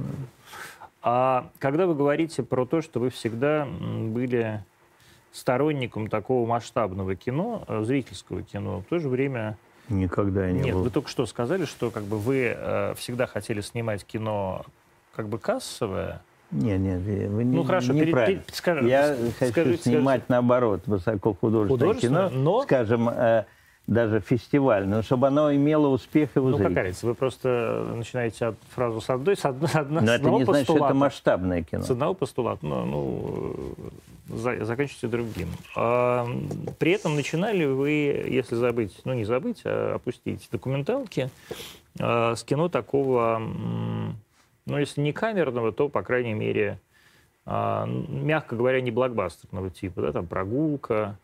[1.02, 4.64] А когда вы говорите про то, что вы всегда были
[5.32, 9.56] сторонником такого масштабного кино, э, зрительского кино, в то же время...
[9.88, 10.84] Никогда не Нет, был.
[10.84, 14.64] вы только что сказали, что как бы вы э, всегда хотели снимать кино
[15.14, 18.42] как бы кассовое, нет, нет, вы ну, не, хорошо, неправильно.
[18.42, 20.32] Перед, скажи, Я хочу скажи, снимать, скажи.
[20.32, 22.62] наоборот, высокохудожественное кино, но...
[22.62, 23.44] скажем, э,
[23.90, 28.56] даже фестивальное, чтобы оно имело успех и у Ну, как говорится, вы просто начинаете от
[28.70, 31.82] фразу с одной, с, одной, с, одной, но это не значит, что это масштабное кино.
[31.82, 33.74] С одного постулата, ну, ну
[34.28, 35.48] за, заканчивайте другим.
[35.76, 36.24] А,
[36.78, 37.90] при этом начинали вы,
[38.28, 41.28] если забыть, ну, не забыть, а опустить документалки
[41.98, 43.42] а, с кино такого
[44.66, 46.78] ну, если не камерного, то, по крайней мере,
[47.44, 51.16] а, мягко говоря, не блокбастерного типа, да, там прогулка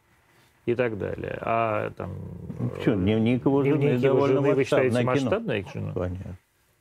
[0.67, 1.39] и так далее.
[1.41, 2.13] А там...
[2.59, 5.93] Ну, что, дневник его жены дневник его жены вы считаете масштабное кино?
[5.95, 6.37] Понятно.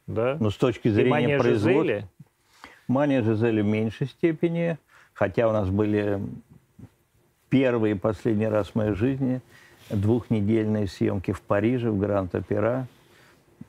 [0.08, 0.36] Да?
[0.40, 2.10] Но ну, с точки зрения производства...
[2.88, 4.78] Мания Жизели в меньшей степени,
[5.14, 6.20] хотя у нас были
[7.50, 9.42] первый и последний раз в моей жизни
[9.90, 12.88] двухнедельные съемки в Париже, в Гранд-Опера.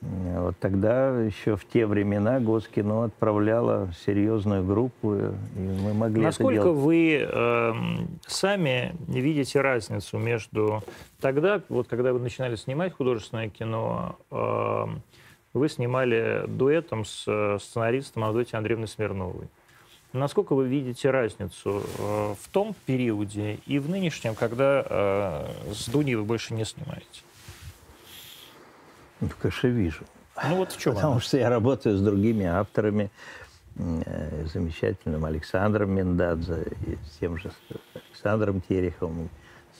[0.01, 6.63] Вот тогда еще в те времена Госкино отправляло серьезную группу, и мы могли Насколько это
[6.65, 6.79] делать.
[6.79, 7.73] вы э,
[8.27, 10.83] сами видите разницу между
[11.19, 14.85] тогда, вот когда вы начинали снимать художественное кино, э,
[15.53, 19.47] вы снимали дуэтом с э, сценаристом Авдотьей Андреевной Смирновой.
[20.13, 26.15] Насколько вы видите разницу э, в том периоде и в нынешнем, когда э, с Дуней
[26.15, 27.21] вы больше не снимаете?
[29.21, 30.03] Ну, конечно, вижу.
[30.49, 31.21] Ну вот в чем Потому она?
[31.21, 33.09] что я работаю с другими авторами,
[33.75, 37.51] э, замечательным Александром Мендадзе, и с тем же
[37.95, 39.29] Александром Тереховым,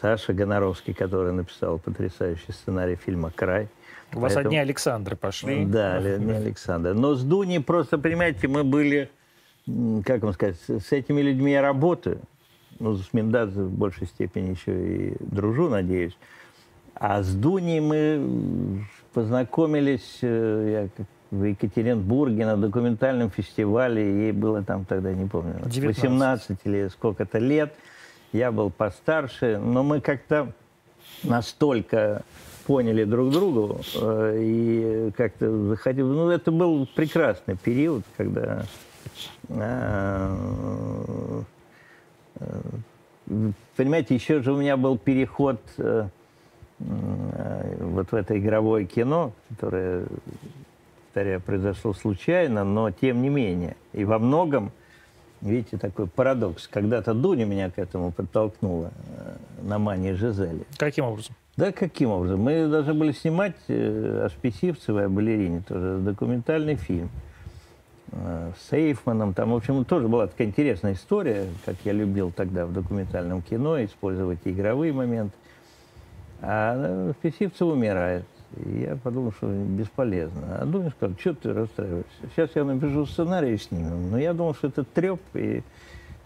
[0.02, 3.68] Саша Гоноровский, который написал потрясающий сценарий фильма «Край».
[4.14, 4.50] У вас Поэтому...
[4.50, 5.66] одни Александры пошли.
[5.66, 6.94] Да, одни Александры.
[6.94, 9.10] Но с Дуней просто, понимаете, мы были,
[10.06, 12.22] как вам сказать, с этими людьми я работаю.
[12.80, 16.18] Ну, с Мендадзе в большей степени еще и дружу, надеюсь.
[16.94, 24.26] А с Дуней мы познакомились э, я в Екатеринбурге на документальном фестивале.
[24.26, 25.84] Ей было там тогда, не помню, 19.
[25.84, 27.74] 18 или сколько-то лет.
[28.32, 30.54] Я был постарше, но мы как-то
[31.24, 32.24] настолько
[32.66, 36.04] поняли друг другу э, и как-то заходили.
[36.04, 38.64] Ну, это был прекрасный период, когда
[39.50, 40.36] э,
[43.76, 45.62] понимаете, еще же у меня был переход
[46.80, 50.06] вот в это игровое кино, которое,
[51.06, 53.76] повторяю, произошло случайно, но тем не менее.
[53.94, 54.72] И во многом,
[55.42, 56.68] видите, такой парадокс.
[56.68, 60.66] Когда-то Дуня меня к этому подтолкнула э, на мании Жизели.
[60.78, 61.36] Каким образом?
[61.56, 62.42] Да, каким образом?
[62.42, 67.10] Мы должны были снимать э, о Списивцевой, о балерине, тоже документальный фильм
[68.12, 69.34] с Эйфманом.
[69.34, 73.84] Там, в общем, тоже была такая интересная история, как я любил тогда в документальном кино,
[73.84, 75.36] использовать игровые моменты.
[76.42, 78.26] А Списивцев умирает.
[78.66, 80.60] И я подумал, что бесполезно.
[80.60, 82.12] А Дунин сказал, что ты расстраиваешься?
[82.36, 84.10] Сейчас я напишу сценарий и снимем.
[84.10, 85.64] Но я думал, что это треп, и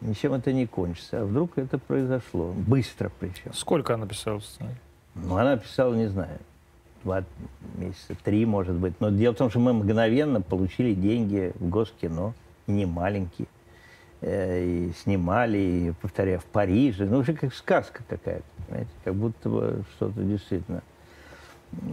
[0.01, 1.22] ничем это не кончится.
[1.22, 2.53] А вдруг это произошло.
[2.55, 3.53] Быстро причем.
[3.53, 4.78] Сколько она писала сценарий?
[5.16, 6.39] Ну, она писала, не знаю,
[7.03, 7.24] два
[7.76, 8.93] месяца, три, может быть.
[8.99, 12.34] Но дело в том, что мы мгновенно получили деньги в Госкино,
[12.68, 13.47] не маленькие.
[14.22, 17.05] Э, и снимали, и, повторяю, в Париже.
[17.05, 20.84] Ну, уже как сказка какая-то, понимаете, как будто бы что-то действительно.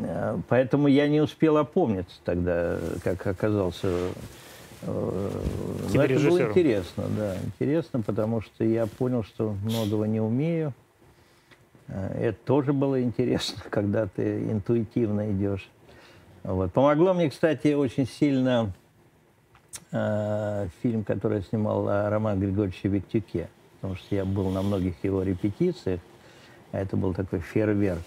[0.02, 3.88] Э, поэтому я не успел опомниться тогда, как оказался
[4.82, 5.30] э,
[5.94, 10.74] но это было интересно, да, интересно, потому что я понял, что многого не умею.
[11.88, 15.66] Это тоже было интересно, когда ты интуитивно идешь.
[16.42, 16.74] Вот.
[16.74, 18.72] Помогло мне, кстати, очень сильно
[19.92, 25.22] э, фильм, который снимал о Романе Григорьевиче Виктюке, потому что я был на многих его
[25.22, 26.00] репетициях,
[26.72, 28.02] а это был такой фейерверк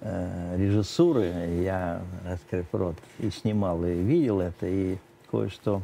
[0.00, 4.98] э, режиссуры, я, раскрыв рот, и снимал, и видел это, и
[5.30, 5.82] кое-что,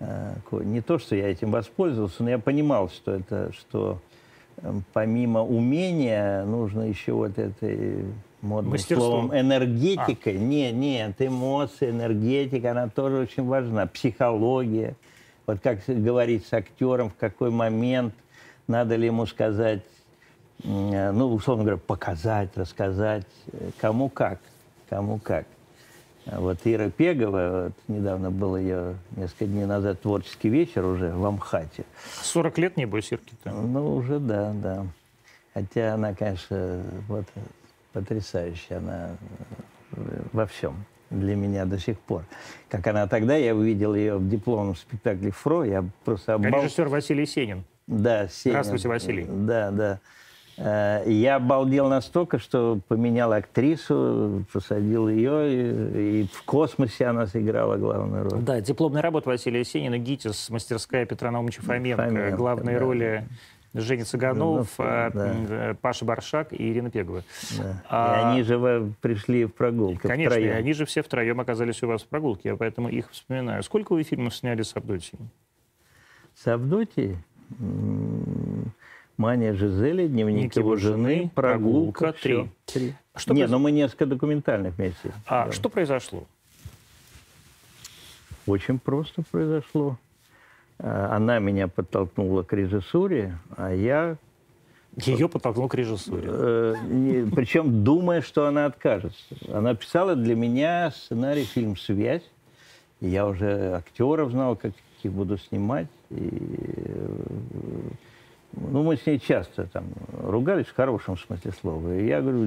[0.00, 4.00] э, кое, не то, что я этим воспользовался, но я понимал, что это, что
[4.58, 8.04] э, помимо умения нужно еще вот этой
[8.44, 9.06] модным Мастерство.
[9.06, 10.32] словом энергетика.
[10.32, 13.86] Не, нет, эмоции, энергетика, она тоже очень важна.
[13.86, 14.94] Психология.
[15.46, 18.14] Вот как говорить с актером, в какой момент,
[18.66, 19.82] надо ли ему сказать,
[20.62, 24.38] э, ну, условно говоря, показать, рассказать, э, кому как,
[24.88, 25.46] кому как.
[26.26, 31.24] А Вот Ира Пегова, вот недавно был ее несколько дней назад творческий вечер уже в
[31.26, 31.84] Амхате.
[32.22, 33.50] 40 лет, небось, Ирке-то.
[33.50, 34.86] Ну, уже да, да.
[35.52, 37.26] Хотя она, конечно, вот
[37.94, 39.16] потрясающая, она
[39.92, 42.24] э, во всем для меня до сих пор.
[42.68, 46.62] Как она тогда, я увидел ее в дипломном спектакле «Фро», я просто обал...
[46.62, 47.64] Режиссер Василий Сенин.
[47.86, 48.54] Да, Сенин.
[48.54, 49.26] Здравствуйте, Василий.
[49.28, 50.00] Да, да.
[50.56, 57.76] Э, Я обалдел настолько, что поменял актрису, посадил ее, и, и в «Космосе» она сыграла
[57.76, 58.40] главную роль.
[58.40, 62.84] Да, дипломная работа Василия Сенина, ГИТИС, мастерская Петра Наумовича Фоменко, Фоменко, главные да.
[62.84, 63.28] роли
[63.74, 65.26] Женя Цыганов, Ну, а, да.
[65.32, 67.24] м, э, Паша Баршак и Ирина Пегова.
[67.58, 67.82] Да.
[67.88, 70.56] А- И они же пришли в прогулку Конечно, втроем.
[70.56, 73.62] они же все втроем оказались у вас в прогулке, я поэтому их вспоминаю.
[73.64, 75.18] Сколько вы фильмов сняли с Авдотьей?
[76.36, 77.16] С Авдотьей,
[77.58, 78.72] м,
[79.16, 82.50] Мания Жизели, дневник Дневник его жены, прогулка, три.
[82.66, 82.94] три.
[83.16, 85.12] Что Не, произ- ну мы несколько документальных вместе.
[85.26, 85.52] А Да.
[85.52, 86.24] что произошло?
[88.46, 89.98] Очень просто произошло.
[90.78, 94.16] А, Она меня подтолкнула к режиссуре, а я,
[94.96, 96.24] Ее подтолкнул к режиссуре.
[96.26, 99.34] э, не- причем думая, что она откажется.
[99.52, 102.22] Она писала для меня сценарий фильм «Связь».
[103.00, 104.72] Я уже актеров знал, как
[105.02, 105.88] их буду снимать.
[106.10, 106.28] И,
[106.86, 107.08] э,
[108.52, 109.84] ну, мы с ней часто там
[110.22, 111.94] ругались в хорошем смысле слова.
[111.98, 112.46] И я говорю,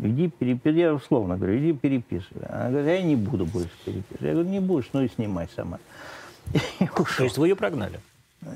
[0.00, 0.80] иди переписывай.
[0.80, 2.44] Я условно говорю, иди переписывай.
[2.48, 4.20] Она говорит, я не буду больше переписывать.
[4.20, 5.78] Я говорю, не будешь, ну и снимай сама.
[6.52, 7.24] И То ушел.
[7.24, 8.00] есть вы ее прогнали?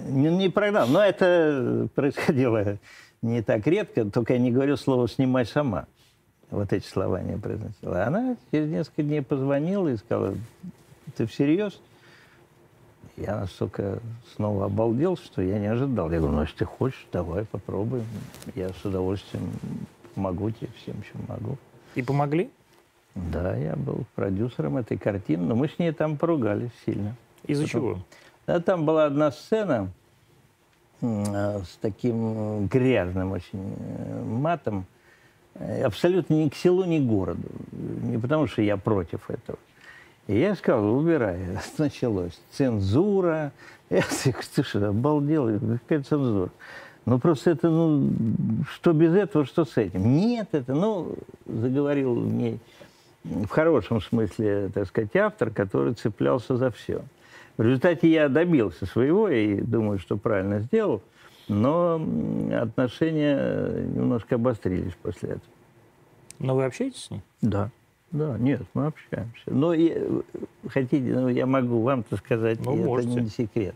[0.09, 0.86] Не, не прогнал.
[0.88, 2.78] Но это происходило
[3.22, 5.86] не так редко, только я не говорю слово «снимай сама».
[6.51, 8.05] Вот эти слова не произносила.
[8.05, 10.34] Она через несколько дней позвонила и сказала,
[11.16, 11.80] ты всерьез?
[13.16, 14.01] Я настолько
[14.34, 16.11] снова обалдел, что я не ожидал.
[16.11, 18.05] Я говорю, ну, если ты хочешь, давай попробуем.
[18.55, 19.51] Я с удовольствием
[20.14, 21.57] помогу тебе всем, чем могу.
[21.95, 22.51] И помогли?
[23.14, 27.14] Да, я был продюсером этой картины, но мы с ней там поругались сильно.
[27.47, 27.99] Из-за чего?
[28.47, 29.90] Да, там была одна сцена
[31.01, 34.86] э, с таким грязным очень э, матом,
[35.55, 37.49] э, абсолютно ни к селу, ни к городу.
[37.72, 39.59] Не потому, что я против этого.
[40.26, 41.38] И я сказал, убирай.
[41.78, 42.40] Началось.
[42.53, 43.53] Цензура.
[43.90, 44.03] Я
[44.55, 45.59] ты что, обалдел?
[45.59, 46.51] Какая цензура?
[47.07, 48.11] Ну, просто это, ну,
[48.72, 50.16] что без этого, что с этим?
[50.16, 51.14] Нет, это, ну,
[51.45, 52.59] заговорил мне
[53.24, 57.03] в хорошем смысле, так сказать, автор, который цеплялся за все.
[57.57, 61.02] В результате я добился своего и думаю, что правильно сделал,
[61.48, 61.94] но
[62.52, 65.52] отношения немножко обострились после этого.
[66.40, 67.22] Но вы общаетесь с ней?
[67.42, 67.70] Да.
[68.11, 69.42] Да, нет, мы общаемся.
[69.46, 70.20] Но и, э,
[70.68, 73.20] хотите, ну, я могу вам-то сказать, Ну, это можете.
[73.20, 73.74] не секрет.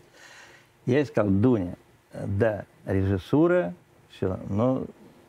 [0.86, 1.74] Я сказал, Дуня,
[2.12, 3.74] э, да, режиссура,
[4.10, 4.84] все, но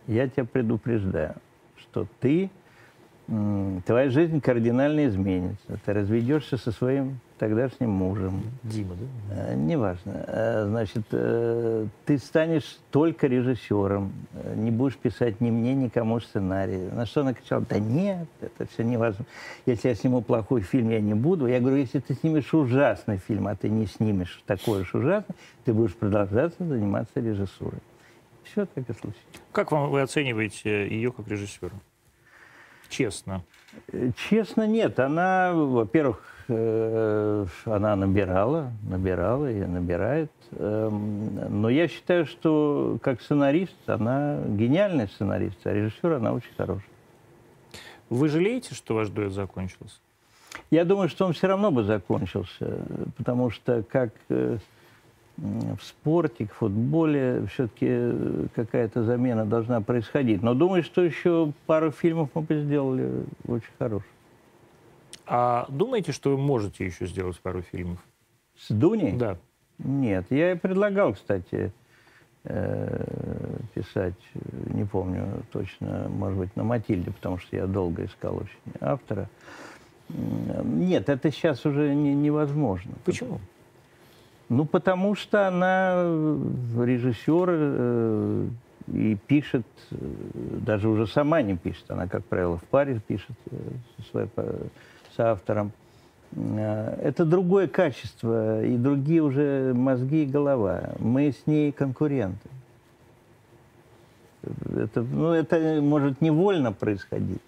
[0.06, 1.36] я тебя предупреждаю,
[1.78, 2.52] что ты,
[3.86, 5.80] твоя жизнь кардинально изменится.
[5.86, 8.42] Ты разведешься со своим тогдашним мужем.
[8.64, 9.36] Дима, да?
[9.36, 10.26] Э, Неважно.
[10.28, 14.12] Э, Значит, э, ты станешь только режиссером,
[14.56, 16.90] не будешь писать ни мне, никому сценарий.
[16.92, 19.26] На что она кричала, да нет, это все неважно.
[19.66, 21.48] Если я сниму плохой фильм, я не буду.
[21.48, 25.74] Я говорю, если ты снимешь ужасный фильм, а ты не снимешь такой уж ужасный, ты
[25.74, 27.80] будешь продолжаться заниматься режиссурой.
[28.44, 29.16] Все так и случилось.
[29.52, 31.72] Как вам вы оцениваете ее как режиссера?
[32.90, 33.44] Честно.
[34.30, 35.00] Честно, нет.
[35.00, 40.32] Она, во-первых, э, она набирала, набирала и набирает.
[40.52, 46.90] Эм, Но я считаю, что как сценарист она гениальный сценарист, а режиссер она очень хорошая.
[48.10, 49.98] Вы жалеете, что ваш дуэт закончился?
[50.72, 52.82] Я думаю, что он все равно бы закончился,
[53.18, 54.58] потому что как э,
[55.42, 60.42] в спорте, в футболе все-таки какая-то замена должна происходить.
[60.42, 64.08] Но думаю, что еще пару фильмов мы бы сделали очень хороших.
[65.26, 68.00] А думаете, что вы можете еще сделать пару фильмов?
[68.58, 69.14] С Дуней?
[69.14, 69.38] Да.
[69.78, 71.72] Нет, я и предлагал, кстати,
[72.44, 74.40] э, писать, э,
[74.74, 79.30] не помню точно, может быть, на Матильде, потому что я долго искал очень автора.
[80.10, 82.92] Нет, это сейчас уже не- невозможно.
[83.06, 83.40] Почему?
[84.50, 86.39] Ну, потому что она э,
[86.84, 88.47] режиссер э,
[88.88, 89.95] и пишет, э,
[90.66, 93.58] даже уже сама не пишет, она, как правило, в паре пишет э,
[94.12, 94.56] со по-
[95.16, 95.72] соавтором.
[96.32, 100.91] Это другое качество и другие уже мозги и голова.
[101.00, 102.50] Мы с ней конкуренты.
[104.76, 107.41] это, ну, это может невольно происходить.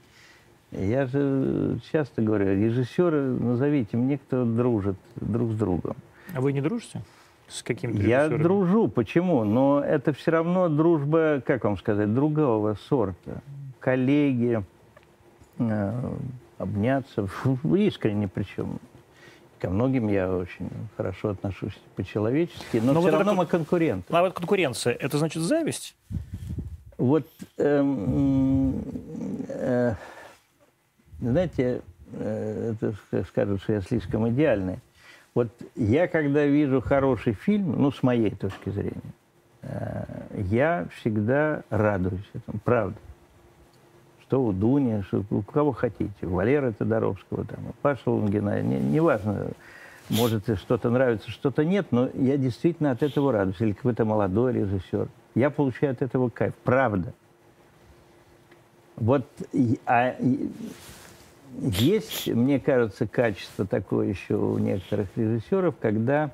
[0.72, 5.96] Я же часто говорю, режиссеры, назовите мне, кто дружит друг с другом.
[6.34, 7.02] А вы не дружите?
[7.48, 9.44] С каким-то Я дружу, почему?
[9.44, 13.42] Но это все равно дружба, как вам сказать, другого сорта.
[13.80, 14.64] Коллеги,
[15.60, 16.12] э,
[16.58, 17.28] обняться,
[17.76, 18.80] искренне причем.
[19.60, 23.42] Ко многим я очень хорошо отношусь по-человечески, но, но все вот равно это...
[23.42, 24.12] мы конкуренты.
[24.12, 25.96] А вот конкуренция, это значит зависть?
[26.98, 27.28] Вот,
[27.58, 28.82] эм,
[29.50, 29.94] э,
[31.20, 31.82] знаете,
[32.14, 34.80] э, это скажут, что я слишком идеальный.
[35.34, 39.14] Вот я, когда вижу хороший фильм, ну, с моей точки зрения,
[39.62, 40.04] э,
[40.34, 42.98] я всегда радуюсь этому, правда
[44.32, 48.80] что у Дуни, что у кого хотите, у Валеры Тодоровского, там, у Паши Лунгина, не,
[48.80, 49.48] неважно,
[50.10, 53.60] может что-то нравится, что-то нет, но я действительно от этого радуюсь.
[53.60, 55.10] Или какой-то молодой режиссер.
[55.36, 57.14] Я получаю от этого кайф, правда.
[58.96, 59.28] Вот,
[59.86, 60.16] а
[61.60, 66.32] есть, мне кажется, качество такое еще у некоторых режиссеров, когда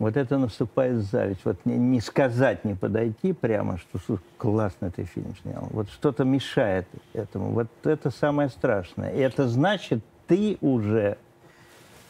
[0.00, 1.40] вот это наступает зависть.
[1.44, 5.68] Вот не, не сказать, не подойти прямо, что классно ты фильм снял.
[5.70, 7.50] Вот что-то мешает этому.
[7.50, 9.10] Вот это самое страшное.
[9.10, 11.18] И это значит, ты уже,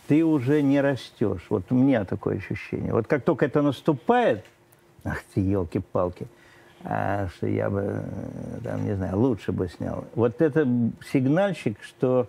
[0.07, 1.45] ты уже не растешь.
[1.51, 2.93] Вот у меня такое ощущение.
[2.93, 4.45] Вот как только это наступает,
[5.03, 6.29] ах ты, елки-палки,
[6.85, 8.03] а, что я бы,
[8.65, 10.05] там, не знаю, лучше бы снял.
[10.15, 10.67] Вот это
[11.13, 12.27] сигнальщик, что,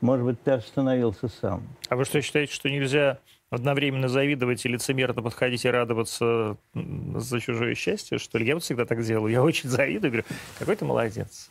[0.00, 1.62] может быть, ты остановился сам.
[1.88, 3.18] А вы что, считаете, что нельзя
[3.50, 8.46] одновременно завидовать и лицемерно подходить и радоваться за чужое счастье, что ли?
[8.46, 9.32] Я вот всегда так делаю.
[9.32, 10.26] Я очень завидую, говорю,
[10.58, 11.50] какой ты молодец.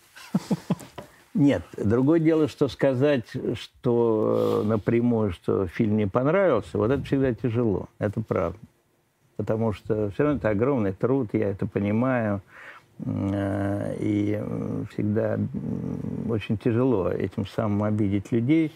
[1.34, 7.32] Нет, другое дело, что сказать, что э, напрямую, что фильм не понравился, вот это всегда
[7.32, 8.58] тяжело, это правда.
[9.38, 12.42] Потому что все равно это огромный труд, я это понимаю.
[13.06, 14.42] Э, и
[14.92, 15.40] всегда
[16.28, 18.72] очень тяжело этим самым обидеть людей.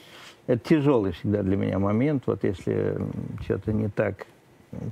[0.47, 2.23] Это тяжелый всегда для меня момент.
[2.25, 2.97] Вот если
[3.43, 4.25] что-то не так,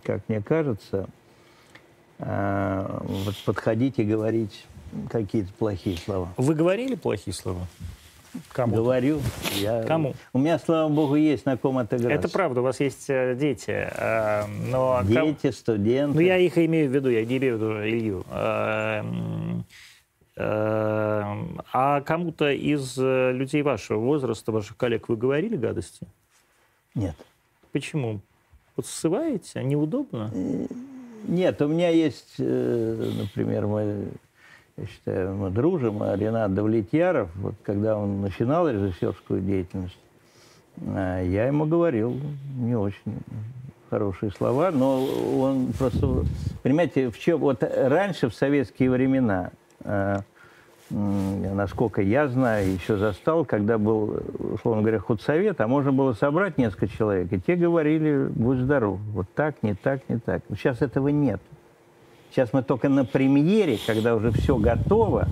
[0.03, 1.07] как мне кажется,
[2.19, 4.65] а, вот подходить и говорить
[5.09, 6.29] какие-то плохие слова.
[6.37, 7.65] Вы говорили плохие слова?
[8.51, 8.75] Кому?
[8.75, 9.21] Говорю.
[9.55, 9.83] Я...
[9.83, 10.13] Кому?
[10.33, 12.15] У меня, слава богу, есть на ком отыграться.
[12.15, 13.71] Это правда, у вас есть э, дети.
[13.71, 15.53] Э, но дети, ком...
[15.53, 16.15] студенты.
[16.15, 18.25] Ну, я их имею в виду, я не имею в виду Илью.
[18.31, 19.03] Э,
[20.39, 26.07] Эм, а кому-то из э, людей вашего возраста, ваших коллег, вы говорили гадости?
[26.95, 27.15] Нет.
[27.73, 28.21] Почему?
[28.77, 29.61] Вот ссываете?
[29.61, 30.31] Неудобно?
[31.27, 34.07] Нет, у меня есть, например, мы,
[34.79, 39.97] я считаю, мы дружим, а Ренат Давлетьяров, вот когда он начинал режиссерскую деятельность,
[40.77, 42.15] я ему говорил
[42.57, 43.19] не очень
[43.89, 45.03] хорошие слова, но
[45.39, 46.23] он просто,
[46.63, 49.51] понимаете, в чем, вот раньше, в советские времена,
[50.89, 54.23] насколько я знаю, еще застал, когда был,
[54.53, 59.27] условно говоря, худсовет, а можно было собрать несколько человек, и те говорили, будь здоров, вот
[59.35, 60.41] так, не так, не так.
[60.51, 61.41] Сейчас этого нет.
[62.31, 65.27] Сейчас мы только на премьере, когда уже все готово,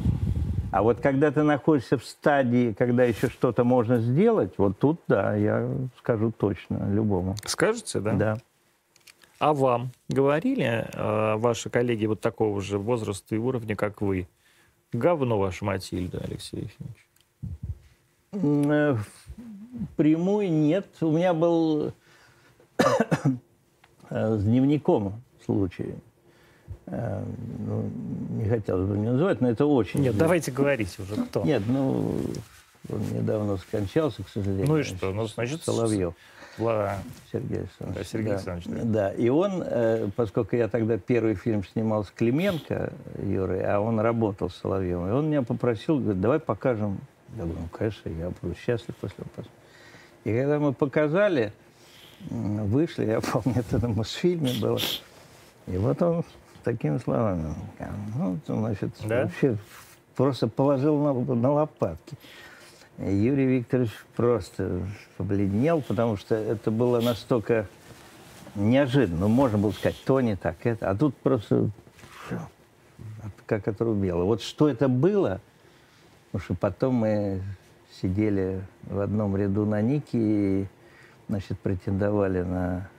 [0.72, 5.36] а вот когда ты находишься в стадии, когда еще что-то можно сделать, вот тут, да,
[5.36, 5.70] я
[6.00, 7.36] скажу точно любому.
[7.46, 8.14] Скажете, да?
[8.14, 8.38] Да.
[9.40, 14.28] А вам говорили э, ваши коллеги вот такого же возраста и уровня, как вы,
[14.94, 17.08] Говно ваша Матильда, Алексей Ефимович.
[18.32, 18.98] Э,
[19.98, 20.88] прямой нет.
[21.02, 21.94] У меня был
[24.10, 25.96] с дневником случай.
[26.88, 27.22] Э,
[27.66, 27.90] ну,
[28.32, 30.02] не хотелось бы мне называть, но это очень...
[30.02, 31.44] Нет, давайте говорить уже, кто.
[31.44, 32.18] Нет, ну,
[32.90, 34.68] он недавно скончался, к сожалению.
[34.68, 35.12] Ну и что?
[35.12, 36.14] Ну, значит, Соловьев.
[36.58, 36.98] Ла...
[37.32, 37.98] Сергей Александрович.
[37.98, 38.34] Да, Сергей.
[38.34, 38.66] Александрович.
[38.68, 38.84] Да.
[38.86, 44.00] да, и он, э, поскольку я тогда первый фильм снимал с Клименко Юрой, а он
[44.00, 47.00] работал с Соловьевым, и он меня попросил, говорит, давай покажем.
[47.36, 49.48] Я говорю, ну, конечно, я буду счастлив после этого.
[50.24, 51.52] И когда мы показали,
[52.30, 54.80] вышли, я помню, это на Мосфильме было,
[55.68, 56.24] и вот он
[56.68, 57.56] такими словами,
[58.18, 59.24] ну, значит, да?
[59.24, 59.58] вообще
[60.18, 62.18] просто положил на, на лопатки.
[62.98, 64.82] Юрий Викторович просто
[65.16, 67.68] побледнел, потому что это было настолько
[68.56, 69.22] неожиданно.
[69.22, 70.90] Ну, можно было сказать, то не так, это.
[70.90, 71.70] А тут просто
[73.46, 74.26] как отрубило.
[74.26, 75.40] Вот что это было,
[76.32, 77.42] потому что потом мы
[78.02, 80.68] сидели в одном ряду на Нике и,
[81.30, 82.90] значит, претендовали на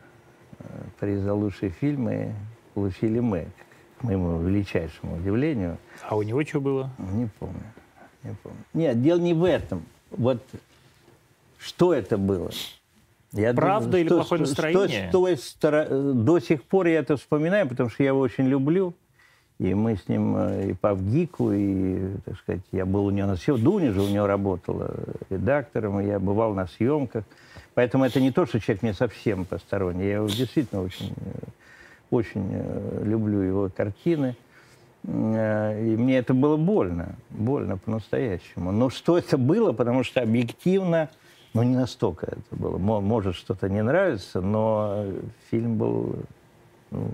[0.59, 0.65] э,
[0.99, 2.29] приз за лучший фильм, и
[2.79, 3.49] получили мы,
[3.99, 5.79] к моему величайшему удивлению.
[6.09, 6.91] А у него что было?
[6.99, 7.73] Не помню.
[8.23, 8.59] Не помню.
[8.73, 9.83] Нет, дело не в этом.
[10.11, 10.43] Вот
[11.59, 12.51] что это было?
[13.33, 15.09] Я Правда думаю, или что, плохое настроение?
[15.11, 18.95] Что, что, что, до сих пор я это вспоминаю, потому что я его очень люблю.
[19.59, 23.27] И мы с ним э, и по ВГИКу, и, так сказать, я был у него
[23.27, 23.65] на съемках.
[23.65, 24.95] Дуня же у него работала
[25.31, 27.25] редактором, и я бывал на съемках.
[27.75, 30.07] Поэтому это не то, что человек мне совсем посторонний.
[30.07, 31.49] Я его действительно очень, э,
[32.11, 34.37] очень э, люблю его картины.
[35.05, 38.73] И мне это было больно, больно по-настоящему.
[38.73, 41.09] Но что это было, потому что объективно,
[41.55, 42.79] ну не настолько это было.
[42.79, 45.05] Может что-то не нравится, но
[45.51, 46.17] фильм был
[46.91, 47.11] ну,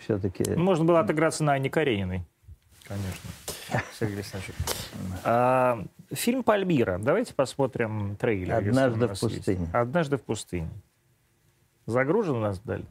[0.00, 0.54] все-таки...
[0.54, 2.22] Можно было отыграться на Анне Карениной.
[2.84, 3.30] Конечно.
[3.98, 4.24] Сергей
[5.24, 6.98] А, фильм «Пальмира».
[6.98, 8.54] Давайте посмотрим трейлер.
[8.54, 9.60] «Однажды в пустыне».
[9.60, 9.74] Есть.
[9.74, 10.70] «Однажды в пустыне».
[11.86, 12.86] Загружен у нас далее?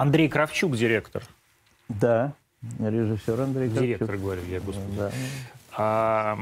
[0.00, 1.22] Андрей Кравчук, директор.
[1.90, 2.32] Да,
[2.78, 3.82] режиссер Андрей Кравчук.
[3.82, 4.96] Директор, говорю я, господи.
[4.96, 5.10] Да.
[5.76, 6.38] А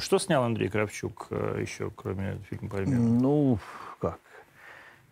[0.00, 2.98] что снял Андрей Кравчук э, еще, кроме фильма «Пальмира»?
[2.98, 3.60] Ну,
[4.00, 4.18] как?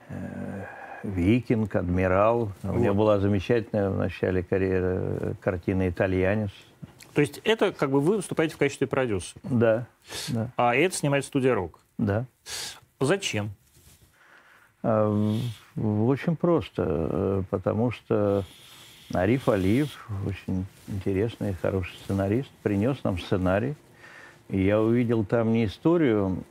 [0.09, 0.65] Э,
[1.05, 2.51] «Викинг», «Адмирал».
[2.63, 2.75] Вот.
[2.75, 6.51] У меня была замечательная в начале карьеры картина «Итальянец».
[7.13, 9.41] То есть это как бы вы выступаете в качестве продюсера?
[9.45, 9.87] Да.
[10.27, 10.51] да.
[10.57, 11.79] А это снимает студия «Рок»?
[11.99, 12.25] Да.
[12.99, 13.53] Зачем?
[14.85, 15.35] А,
[15.77, 18.45] очень просто, э, потому что
[19.15, 23.75] Ариф Алиев, очень интересный и хороший сценарист, принес нам сценарий.
[24.51, 26.45] И я увидел там не историю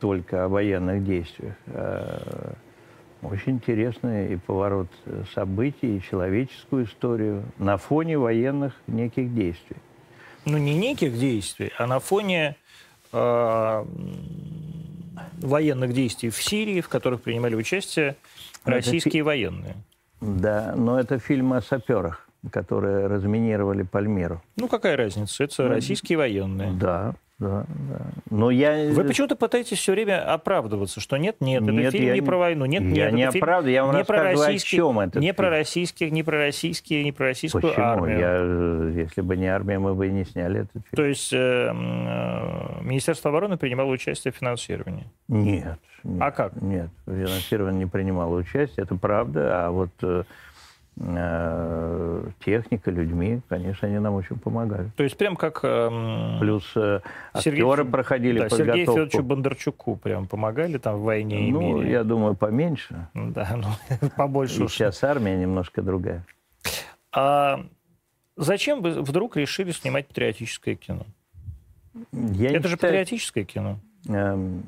[0.00, 2.54] только о военных действиях, а
[3.20, 4.88] очень интересный и поворот
[5.34, 9.76] событий, и человеческую историю на фоне военных неких действий.
[10.46, 12.56] Ну, не неких действий, а на фоне
[13.12, 13.84] э,
[15.38, 18.16] военных действий в Сирии, в которых принимали участие
[18.64, 19.26] российские это...
[19.26, 19.74] военные.
[20.20, 24.42] Да, но это фильм о саперах, которые разминировали Пальмиру.
[24.56, 25.44] Ну, какая разница?
[25.44, 26.72] Это ну, российские военные.
[26.72, 28.00] Да, да, да.
[28.30, 28.90] Но я...
[28.90, 32.64] Вы почему-то пытаетесь все время оправдываться, что нет, нет, нет это фильм не про войну,
[32.64, 32.96] нет, я нет.
[32.96, 35.20] Я не оправдываю, я вам не рассказываю, про о чем это.
[35.20, 37.84] Не про российских, не про российские, не про российскую Почему?
[37.84, 38.18] армию.
[38.18, 40.96] Я, э, если бы не армия, мы бы и не сняли этот фильм.
[40.96, 45.06] То есть э, э, Министерство обороны принимало участие в финансировании?
[45.28, 45.78] Нет.
[46.04, 46.56] нет а как?
[46.62, 49.90] Нет, финансирование не принимало участие, это правда, а вот...
[50.98, 54.90] Э, техника, людьми, конечно, они нам очень помогали.
[54.96, 55.60] То есть прям как...
[55.62, 57.00] Эм, Плюс э,
[57.34, 58.66] Сергей, актеры проходили да, подготовку.
[58.66, 61.90] Сергею Федоровичу Бондарчуку прям помогали там в войне и Ну, мире.
[61.92, 63.08] я думаю, поменьше.
[63.12, 64.64] Да, ну, побольше.
[64.64, 66.24] И сейчас армия немножко другая.
[67.12, 67.60] А
[68.36, 71.04] зачем вы вдруг решили снимать патриотическое кино?
[72.12, 72.92] Я Это же считаю...
[72.92, 73.78] патриотическое кино.
[74.08, 74.62] Эм,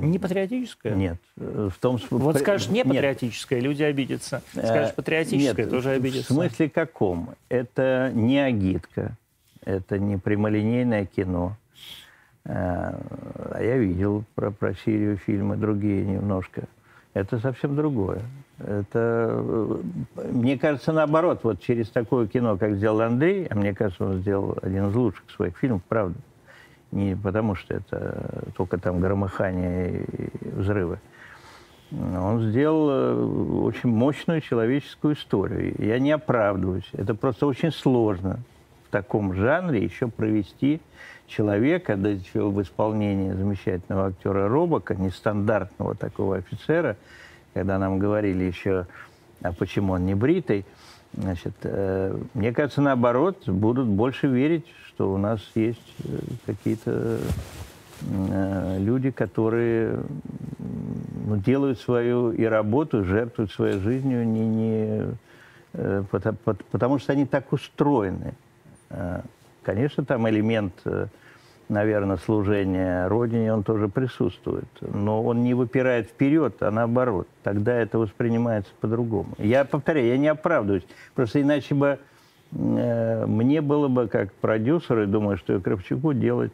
[0.00, 0.94] не патриотическое?
[0.94, 1.18] Нет.
[1.36, 2.18] В том смысле...
[2.18, 4.42] Вот скажешь не патриотическое, люди обидятся.
[4.50, 6.32] Скажешь э, патриотическое, Нет, тоже обидятся.
[6.32, 7.30] В смысле каком?
[7.48, 9.16] Это не агитка,
[9.64, 11.56] это не прямолинейное кино.
[12.44, 12.94] Э,
[13.50, 16.64] а я видел про, про Сирию фильмы другие немножко.
[17.14, 18.20] Это совсем другое.
[18.58, 19.82] Это, э,
[20.30, 24.56] мне кажется, наоборот, вот через такое кино, как сделал Андрей, а мне кажется, он сделал
[24.62, 26.16] один из лучших своих фильмов, правда,
[26.96, 30.98] не потому что это только там громыхание и взрывы.
[31.92, 35.74] Он сделал э, очень мощную человеческую историю.
[35.78, 36.88] Я не оправдываюсь.
[36.92, 38.40] Это просто очень сложно
[38.88, 40.80] в таком жанре еще провести
[41.28, 46.96] человека, да еще в исполнении замечательного актера Робока, нестандартного такого офицера,
[47.54, 48.86] когда нам говорили еще,
[49.42, 50.64] а почему он не бритый,
[51.14, 57.18] Значит, э, мне кажется, наоборот, будут больше верить, что у нас есть э, какие-то
[58.02, 59.98] э, люди, которые
[60.58, 65.04] ну, делают свою и работу, жертвуют своей жизнью, не, не,
[66.10, 68.34] потому, что они так устроены.
[69.62, 70.72] Конечно, там элемент
[71.68, 74.68] наверное, служение Родине, он тоже присутствует.
[74.80, 77.28] Но он не выпирает вперед, а наоборот.
[77.42, 79.34] Тогда это воспринимается по-другому.
[79.38, 80.86] Я повторяю, я не оправдываюсь.
[81.14, 81.98] Просто иначе бы
[82.52, 86.52] э, мне было бы, как продюсеру, и думаю, что и Кравчуку делать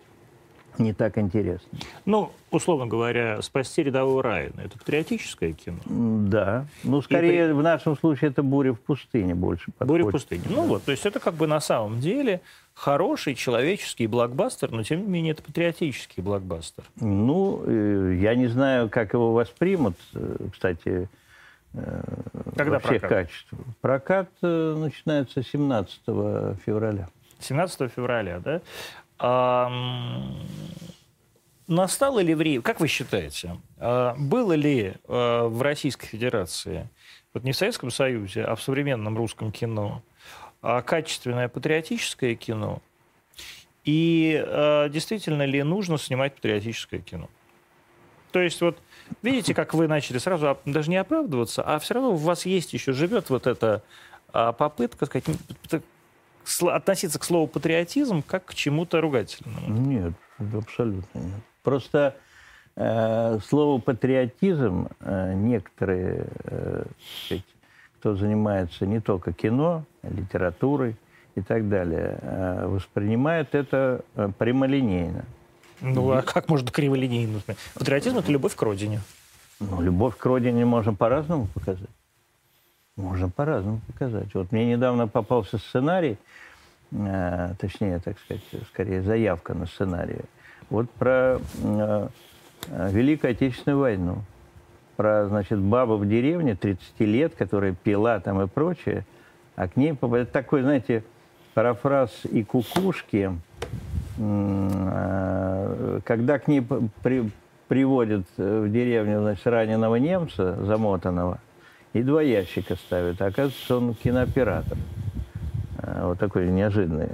[0.78, 1.78] не так интересно.
[2.04, 5.78] Ну, условно говоря, «Спасти рядового Райана»— это патриотическое кино?
[5.86, 6.66] Да.
[6.84, 7.52] Ну, скорее, при...
[7.52, 9.88] в нашем случае это «Буря в пустыне» больше подходит.
[9.88, 10.42] «Буря в пустыне».
[10.48, 12.40] Ну вот, то есть это как бы на самом деле
[12.74, 16.84] хороший человеческий блокбастер, но тем не менее это патриотический блокбастер.
[16.96, 21.08] Ну, э, я не знаю, как его воспримут, э, кстати,
[21.74, 22.02] э,
[22.56, 23.08] Когда во всех прокат?
[23.10, 23.60] качествах.
[23.80, 26.00] Прокат начинается 17
[26.64, 27.08] февраля.
[27.40, 28.60] 17 февраля, да?
[31.68, 36.88] Настало ли время, как вы считаете, а, было ли а, в Российской Федерации,
[37.32, 40.02] вот не в Советском Союзе, а в современном русском кино,
[40.60, 42.82] а качественное патриотическое кино?
[43.84, 44.44] И
[44.90, 47.30] действительно ли нужно снимать патриотическое кино?
[48.32, 48.78] То есть вот
[49.22, 52.92] видите, как вы начали сразу даже не оправдываться, а все равно у вас есть еще,
[52.92, 53.82] живет вот эта
[54.32, 55.24] попытка сказать,
[56.62, 59.68] относиться к слову патриотизм как к чему-то ругательному?
[59.68, 61.40] Нет, абсолютно нет.
[61.62, 62.16] Просто
[62.76, 66.84] э, слово патриотизм э, некоторые, э,
[67.24, 67.44] сказать,
[67.98, 70.96] кто занимается не только кино, литературой
[71.34, 75.24] и так далее, э, воспринимают это э, прямолинейно.
[75.80, 77.40] Ну, а как можно криволинейно?
[77.74, 79.00] Патриотизм– это любовь к родине.
[79.58, 81.88] Ну, любовь к родине можно по-разному показать.
[82.96, 84.34] Можно по-разному показать.
[84.34, 86.18] Вот мне недавно попался сценарий,
[86.90, 90.18] э, точнее, так сказать, скорее заявка на сценарий,
[90.68, 92.08] вот про э,
[92.68, 94.18] Великую Отечественную войну.
[94.96, 99.06] Про, значит, бабу в деревне 30 лет, которая пила там и прочее,
[99.56, 101.02] а к ней попадает такой, знаете,
[101.54, 103.32] парафраз и кукушки,
[104.18, 106.62] э, когда к ней
[107.02, 107.30] при,
[107.68, 111.40] приводят в деревню, значит, раненого немца, замотанного,
[111.92, 113.20] и два ящика ставят.
[113.20, 114.78] А оказывается, он кинооператор.
[115.78, 117.08] А, вот такой неожиданный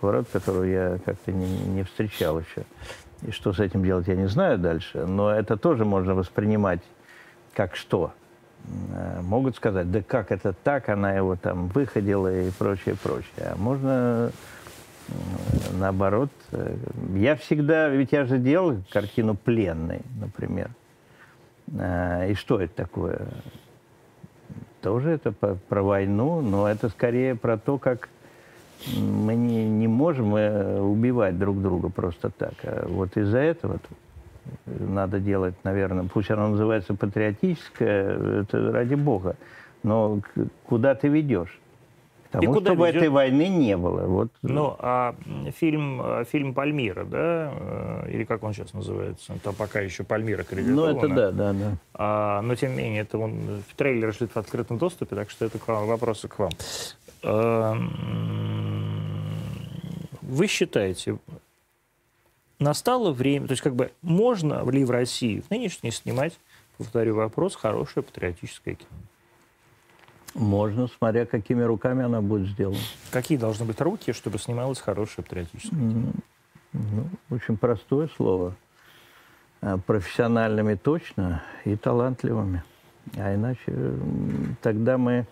[0.00, 2.64] поворот, которого я как-то не, не встречал еще.
[3.22, 5.06] И что с этим делать, я не знаю дальше.
[5.06, 6.80] Но это тоже можно воспринимать
[7.54, 8.12] как что.
[8.92, 13.52] А, могут сказать, да как это так, она его там выходила и прочее, прочее.
[13.52, 14.32] А можно
[15.72, 16.30] наоборот.
[16.52, 16.76] Э,
[17.14, 20.70] я всегда, ведь я же делал картину «Пленный», например.
[21.66, 23.26] И что это такое?
[24.84, 28.10] Тоже это по, про войну, но это скорее про то, как
[28.94, 32.52] мы не, не можем э, убивать друг друга просто так.
[32.64, 33.78] А вот из-за этого
[34.66, 39.36] надо делать, наверное, пусть оно называется патриотическое, это ради бога,
[39.82, 40.20] но
[40.66, 41.58] куда ты ведешь?
[42.34, 43.02] Потому и куда чтобы ведет?
[43.02, 44.06] этой войны не было.
[44.06, 44.30] Вот.
[44.42, 45.14] Ну, а
[45.56, 50.92] фильм, фильм «Пальмира», да, э, или как он сейчас называется, там пока еще «Пальмира» кредитована.
[50.92, 51.76] Ну, это да, да, да.
[51.94, 55.58] А, но, тем не менее, это он, трейлер лежит в открытом доступе, так что это
[55.58, 56.50] к вам, вопросы к вам.
[57.22, 57.76] А,
[60.22, 61.18] вы считаете,
[62.58, 66.38] настало время, то есть как бы можно ли в России в нынешней снимать,
[66.78, 68.88] повторю вопрос, хорошее патриотическое кино?
[70.34, 72.78] Можно, смотря какими руками она будет сделана.
[73.12, 76.12] Какие должны быть руки, чтобы снималось хорошее патриотическое кино?
[76.72, 78.56] Ну, очень простое слово.
[79.60, 82.64] А, профессиональными точно и талантливыми.
[83.16, 83.72] А иначе
[84.60, 85.26] тогда мы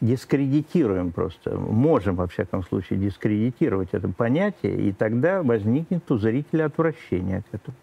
[0.00, 1.56] дискредитируем просто.
[1.56, 7.76] Можем, во всяком случае, дискредитировать это понятие, и тогда возникнет у зрителя отвращение к этому.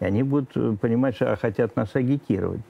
[0.00, 2.60] И они будут э, понимать, что хотят нас агитировать.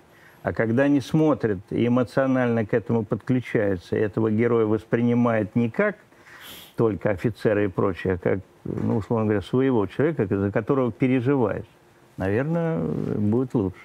[0.43, 5.97] А когда они смотрят и эмоционально к этому подключаются, этого героя воспринимают не как
[6.77, 11.67] только офицеры и прочее, а как, ну, условно говоря, своего человека, за которого переживаешь,
[12.17, 13.81] наверное, будет лучше.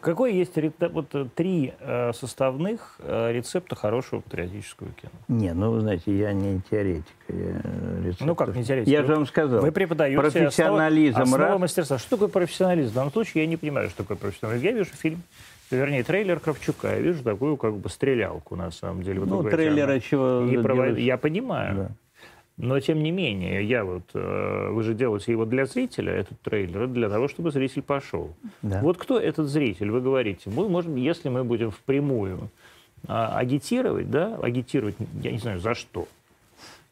[0.00, 0.52] Какой есть
[0.92, 5.12] вот, э, три э, составных э, рецепта хорошего патриотического кино?
[5.28, 7.04] Не, ну, вы знаете, я не теоретик.
[7.28, 8.88] Я ну, как не теоретик?
[8.88, 9.60] Я же вам сказал.
[9.60, 11.98] Вы преподаете профессионализм основа, основа мастерства.
[11.98, 12.92] Что такое профессионализм?
[12.92, 14.64] В данном случае я не понимаю, что такое профессионализм.
[14.64, 15.22] Я вижу фильм
[15.70, 16.88] вернее, трейлер Кравчука.
[16.88, 19.20] Я вижу такую как бы стрелялку, на самом деле.
[19.20, 20.98] Вот ну, трейлера чего не провод...
[20.98, 21.76] Я понимаю.
[21.76, 21.90] Да.
[22.56, 26.88] Но, тем не менее, я вот, э, вы же делаете его для зрителя, этот трейлер,
[26.88, 28.34] для того, чтобы зритель пошел.
[28.60, 28.80] Да.
[28.82, 30.50] Вот кто этот зритель, вы говорите?
[30.50, 32.50] Мы можем, если мы будем впрямую
[33.08, 36.06] а, агитировать, да, агитировать, я не знаю, за что,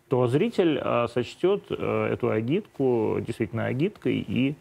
[0.09, 4.55] то зритель а, сочтет а, эту агитку действительно агиткой и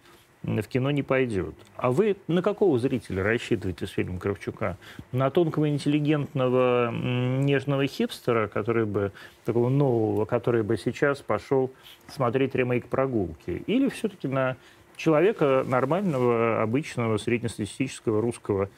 [0.47, 1.53] в кино не пойдет.
[1.75, 4.77] А вы на какого зрителя рассчитываете с фильмом Кравчука?
[5.11, 9.11] На тонкого, интеллигентного, нежного хипстера, который бы,
[9.45, 11.71] такого нового, который бы сейчас пошел
[12.07, 13.63] смотреть ремейк «Прогулки»?
[13.67, 14.55] Или все-таки на
[14.95, 18.69] человека нормального, обычного, среднестатистического русского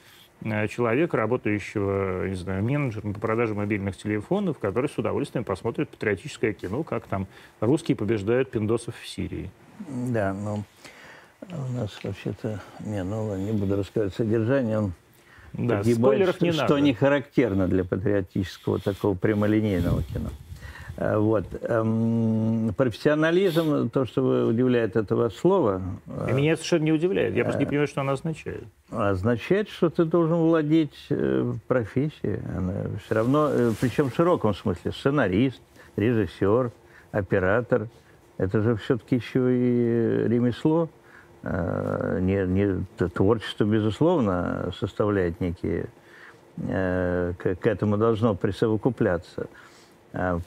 [0.42, 6.52] э, человека, работающего, не знаю, менеджером по продаже мобильных телефонов, который с удовольствием посмотрит патриотическое
[6.52, 7.28] кино, как там
[7.60, 9.50] русские побеждают пиндосов в Сирии.
[9.88, 10.64] Да, ну,
[11.48, 12.60] у нас вообще-то...
[12.80, 14.78] Не, ну не буду рассказывать содержание.
[14.78, 14.92] Он
[15.52, 20.30] да, погибает, что, не что не характерно для патриотического такого прямолинейного кино.
[20.96, 21.46] А, вот.
[21.62, 25.80] Эм, профессионализм, то, что удивляет этого слова...
[26.28, 27.34] И меня совершенно не удивляет.
[27.34, 28.64] Я просто не понимаю, что оно означает.
[28.90, 32.40] Означает, что ты должен владеть э, профессией.
[32.56, 35.60] Она все равно, э, причем в широком смысле, сценарист,
[35.96, 36.70] режиссер,
[37.12, 37.88] оператор.
[38.36, 40.88] Это же все-таки еще и ремесло.
[41.42, 45.86] Э, не, не, творчество, безусловно, составляет некие...
[46.56, 49.46] К, к этому должно присовокупляться.
[50.12, 50.40] А,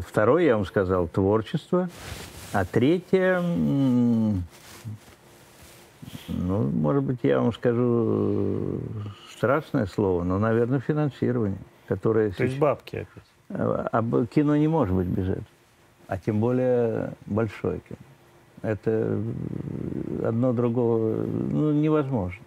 [0.00, 1.88] второе, я вам сказал, творчество.
[2.52, 4.42] А третье, ну,
[6.28, 8.80] может быть, я вам скажу
[9.30, 12.30] страшное слово, но, наверное, финансирование, которое...
[12.30, 13.24] То есть бабки опять?
[13.48, 15.46] А кино не может быть без этого.
[16.06, 17.98] А тем более большое кино.
[18.64, 19.20] Это
[20.24, 22.42] одно другого ну, невозможно.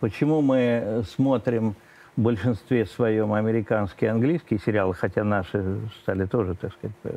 [0.00, 1.74] Почему мы смотрим
[2.16, 7.16] в большинстве своем американские и английские сериалы, хотя наши стали тоже, так сказать,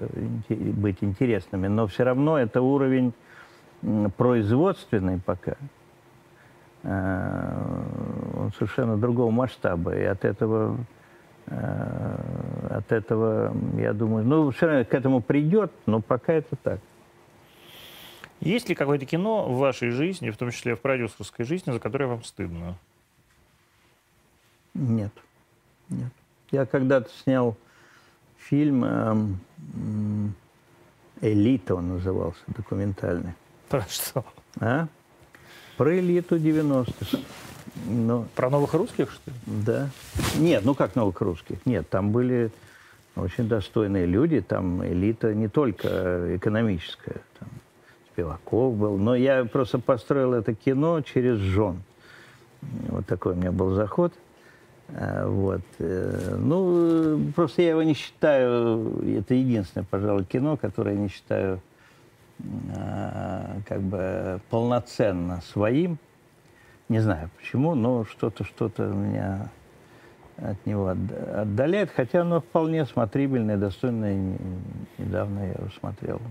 [0.50, 3.14] быть интересными, но все равно это уровень
[4.16, 5.56] производственный пока.
[6.84, 7.82] Э,
[8.38, 10.78] он совершенно другого масштаба, и от этого,
[11.48, 12.16] э,
[12.70, 16.80] от этого, я думаю, ну, все равно к этому придет, но пока это так.
[18.42, 22.08] Есть ли какое-то кино в вашей жизни, в том числе в продюсерской жизни, за которое
[22.08, 22.78] вам стыдно?
[24.74, 25.12] Нет.
[25.90, 26.12] Нет.
[26.52, 27.58] Я когда-то снял
[28.38, 29.16] фильм э,
[31.22, 33.34] «Элита» он назывался, документальный.
[33.70, 34.26] Про что?
[34.60, 34.88] А?
[35.78, 37.18] Про элиту 90-х.
[37.88, 38.28] Но...
[38.36, 39.38] Про новых русских, что ли?
[39.46, 39.90] Да.
[40.38, 41.66] Нет, ну как новых русских?
[41.66, 42.52] Нет, там были
[43.16, 44.42] очень достойные люди.
[44.42, 47.22] Там элита не только экономическая.
[48.16, 48.98] Там Спиваков был.
[48.98, 51.84] Но я просто построил это кино через жен.
[52.90, 54.14] Вот такой у меня был заход–
[54.90, 55.62] а, вот.
[55.80, 61.60] Э, ну, просто я его не считаю, это единственное, пожалуй, кино, которое я не считаю
[62.76, 65.98] а, как бы полноценно своим.
[66.88, 69.50] Не знаю почему, но что-то, что-то меня
[70.38, 74.38] от него отдаляет, хотя оно вполне смотрибельное, достойное.
[75.00, 76.22] Недавно я его смотрел.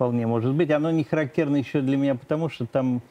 [0.00, 0.70] Вполне может быть.
[0.70, 3.02] Оно не характерно еще для меня, потому что там,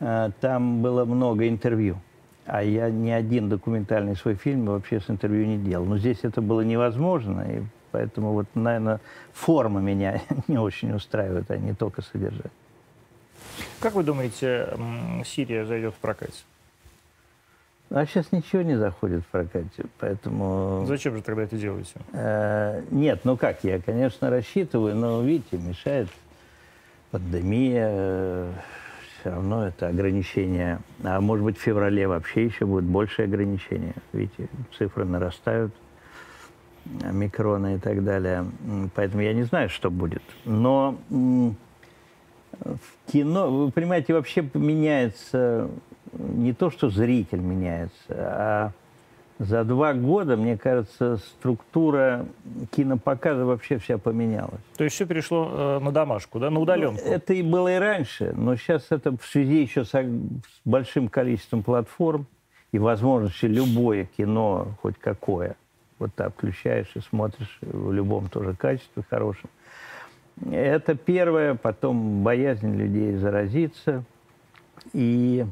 [0.00, 1.98] а, там было много интервью.
[2.46, 5.84] А я ни один документальный свой фильм вообще с интервью не делал.
[5.84, 7.62] Но здесь это было невозможно, и
[7.92, 9.00] поэтому вот, наверное,
[9.34, 12.52] форма меня не очень устраивает, а не только содержание.
[13.78, 14.66] Как вы думаете,
[15.26, 16.42] Сирия зайдет в прокате?
[17.90, 20.84] А сейчас ничего не заходит в прокате, поэтому...
[20.86, 21.94] Зачем же тогда это делаете?
[22.12, 26.08] Э, нет, ну как, я, конечно, рассчитываю, но, видите, мешает
[27.10, 28.52] пандемия,
[29.20, 30.80] все равно это ограничение.
[31.02, 33.94] А может быть, в феврале вообще еще будет больше ограничения.
[34.12, 35.72] Видите, цифры нарастают,
[36.84, 38.46] микроны и так далее.
[38.94, 40.22] Поэтому я не знаю, что будет.
[40.44, 40.98] Но
[42.60, 45.68] в кино, вы понимаете, вообще меняется
[46.12, 48.72] не то, что зритель меняется, а
[49.38, 52.26] за два года, мне кажется, структура
[52.72, 54.60] кинопоказа вообще вся поменялась.
[54.76, 57.00] То есть все перешло э, на домашку, да, на удаленку?
[57.04, 60.04] Ну, это и было и раньше, но сейчас это в связи еще с, с
[60.64, 62.26] большим количеством платформ
[62.72, 65.56] и возможностью любое кино, хоть какое,
[65.98, 69.50] вот так включаешь и смотришь в любом тоже качестве хорошем.
[70.50, 74.04] Это первое, потом боязнь людей заразиться
[74.92, 75.46] и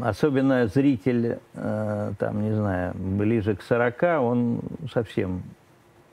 [0.00, 4.60] Особенно зритель, э, там, не знаю, ближе к 40, он
[4.92, 5.42] совсем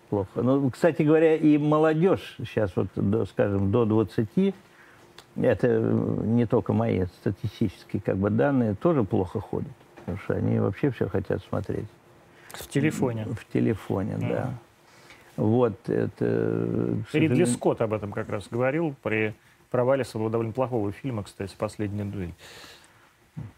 [0.10, 0.42] плохо.
[0.42, 4.56] Ну, кстати говоря, и молодежь сейчас, вот, до, скажем, до 20,
[5.36, 5.68] это
[6.24, 9.70] не только мои статистические как бы, данные, тоже плохо ходят.
[9.98, 11.88] Потому что они вообще все хотят смотреть.
[12.52, 13.26] В телефоне.
[13.26, 14.30] В телефоне, mm.
[14.30, 14.54] да.
[15.38, 16.98] Вот это...
[17.14, 19.36] Ридли Скотт об этом как раз говорил при
[19.70, 22.34] провале своего довольно плохого фильма, кстати, «Последняя дуэль».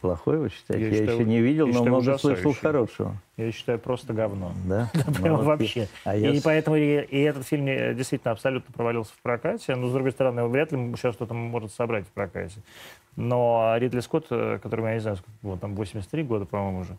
[0.02, 0.86] Плохой вы считаете?
[0.86, 3.18] Я, Я считаю, еще не видел, но много слышал хорошего.
[3.38, 4.52] Я считаю, просто говно.
[4.66, 4.90] Да?
[4.94, 5.84] Да, Ну, вообще.
[5.84, 9.22] и- а и я с- поэтому и, и этот фильм э, действительно абсолютно провалился в
[9.22, 9.76] прокате.
[9.76, 12.60] Но, с другой стороны, вряд ли сейчас что-то может собрать в прокате.
[13.16, 16.98] Но Ридли Скотт, э, которому, я не знаю, сколько было, там 83 года, по-моему, уже,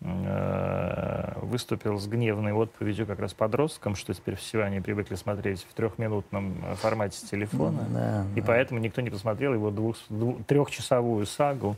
[0.00, 5.74] э, выступил с гневной отповедью как раз подросткам, что теперь все они привыкли смотреть в
[5.74, 7.86] трехминутном формате с телефона.
[7.90, 8.46] Да, И да.
[8.46, 11.76] поэтому никто не посмотрел его двух, дву- трехчасовую сагу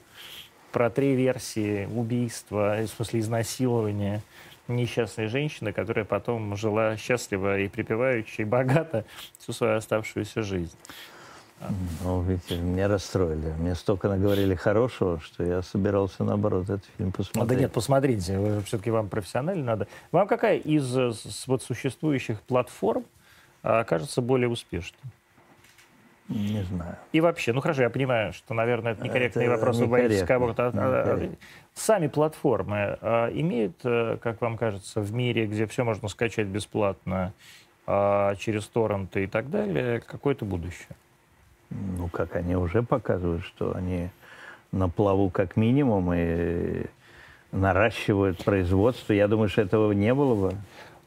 [0.73, 4.23] про три версии убийства, в смысле изнасилования
[4.69, 9.05] несчастной женщины, которая потом жила счастливо и припеваючи, и богато
[9.39, 10.77] всю свою оставшуюся жизнь.
[12.03, 13.53] Ну, видите, меня расстроили.
[13.59, 17.49] Мне столько наговорили хорошего, что я собирался, наоборот, этот фильм посмотреть.
[17.49, 19.89] да нет, посмотрите, все-таки вам профессионально надо.
[20.11, 21.13] Вам какая из э,
[21.47, 23.05] вот существующих платформ
[23.63, 25.13] а, кажется более успешной?
[26.31, 26.97] Не знаю.
[27.13, 30.69] И вообще, ну хорошо, я понимаю, что, наверное, это некорректный Это вопрос, вы боитесь кого-то.
[30.69, 31.37] а- а- некорректно.
[31.75, 37.33] Сами платформы а, имеют, э, как вам кажется, в мире, где все можно скачать бесплатно
[37.87, 40.97] а, через торренты и так далее, какое-то будущее?
[41.71, 44.11] Ну, как они уже показывают, что они
[44.71, 46.87] на плаву как минимум и
[47.51, 49.13] наращивают производство.
[49.13, 50.57] Я думаю, что этого не было бы.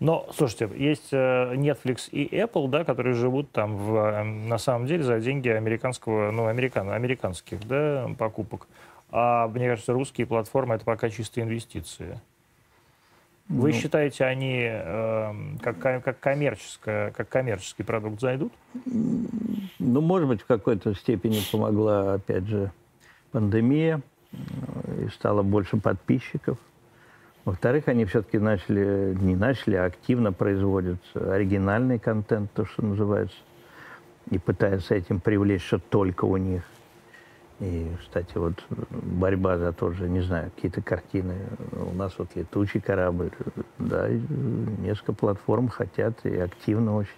[0.04, 4.86] Но, слушайте, есть э, Netflix и Apple, да, которые живут там в, э, на самом
[4.86, 8.68] деле за деньги американского, ну, американ, американских, да, покупок.
[9.12, 12.20] А мне кажется, русские платформы это пока чистые инвестиции.
[13.48, 13.76] Вы Ну.
[13.76, 18.52] считаете, они э, как, как, коммерческое, как коммерческий продукт зайдут?
[18.84, 22.74] Ну, может быть, в какой-то степени помогла, опять же,
[23.32, 24.02] пандемия,
[24.34, 26.58] э, и стало больше подписчиков.
[27.46, 33.36] Во-вторых, они все-таки начали, не начали, а активно производят оригинальный контент, то, что называется,
[34.30, 36.64] и пытаются этим привлечь, что только у них.
[37.60, 41.36] И, кстати, вот борьба за тот же, не знаю, какие-то картины.
[41.72, 43.32] У нас вот летучий корабль,
[43.78, 47.12] да, несколько платформ хотят и активно очень.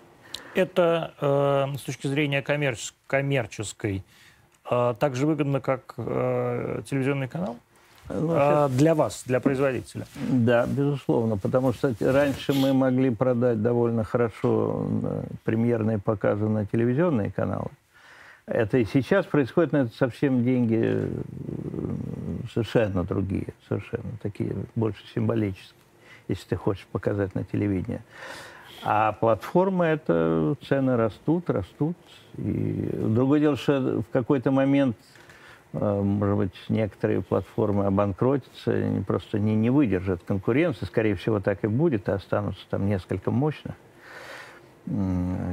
[0.56, 4.04] Это э, с точки зрения коммерчес- коммерческой
[4.70, 7.58] э, так же выгодно, как э, телевизионный канал?
[8.10, 10.06] Э, для вас, для производителя?
[10.30, 14.88] Да, безусловно, потому что раньше мы могли продать довольно хорошо
[15.44, 17.70] премьерные показы на телевизионные каналы.
[18.46, 21.10] Это и сейчас происходит, но это совсем деньги
[22.54, 25.80] совершенно другие, совершенно такие больше символические,
[26.28, 28.02] если ты хочешь показать на телевидении.
[28.84, 31.98] А платформы это цены растут, растут.
[32.38, 34.96] И другое дело, что в какой-то момент
[35.80, 40.86] может быть, некоторые платформы обанкротятся, они просто не, не выдержат конкуренции.
[40.86, 43.76] Скорее всего, так и будет, и останутся там несколько мощных,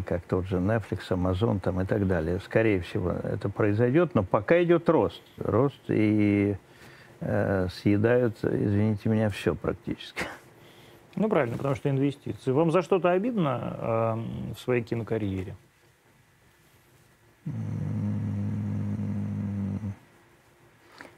[0.06, 2.38] как тот же Netflix, Amazon там, и так далее.
[2.40, 5.22] Скорее всего, это произойдет, но пока идет рост.
[5.38, 6.56] Рост и
[7.20, 10.24] э, съедают, извините меня, все практически.
[11.16, 12.52] Ну, правильно, потому что инвестиции.
[12.52, 15.56] Вам за что-то обидно э, в своей кинокарьере?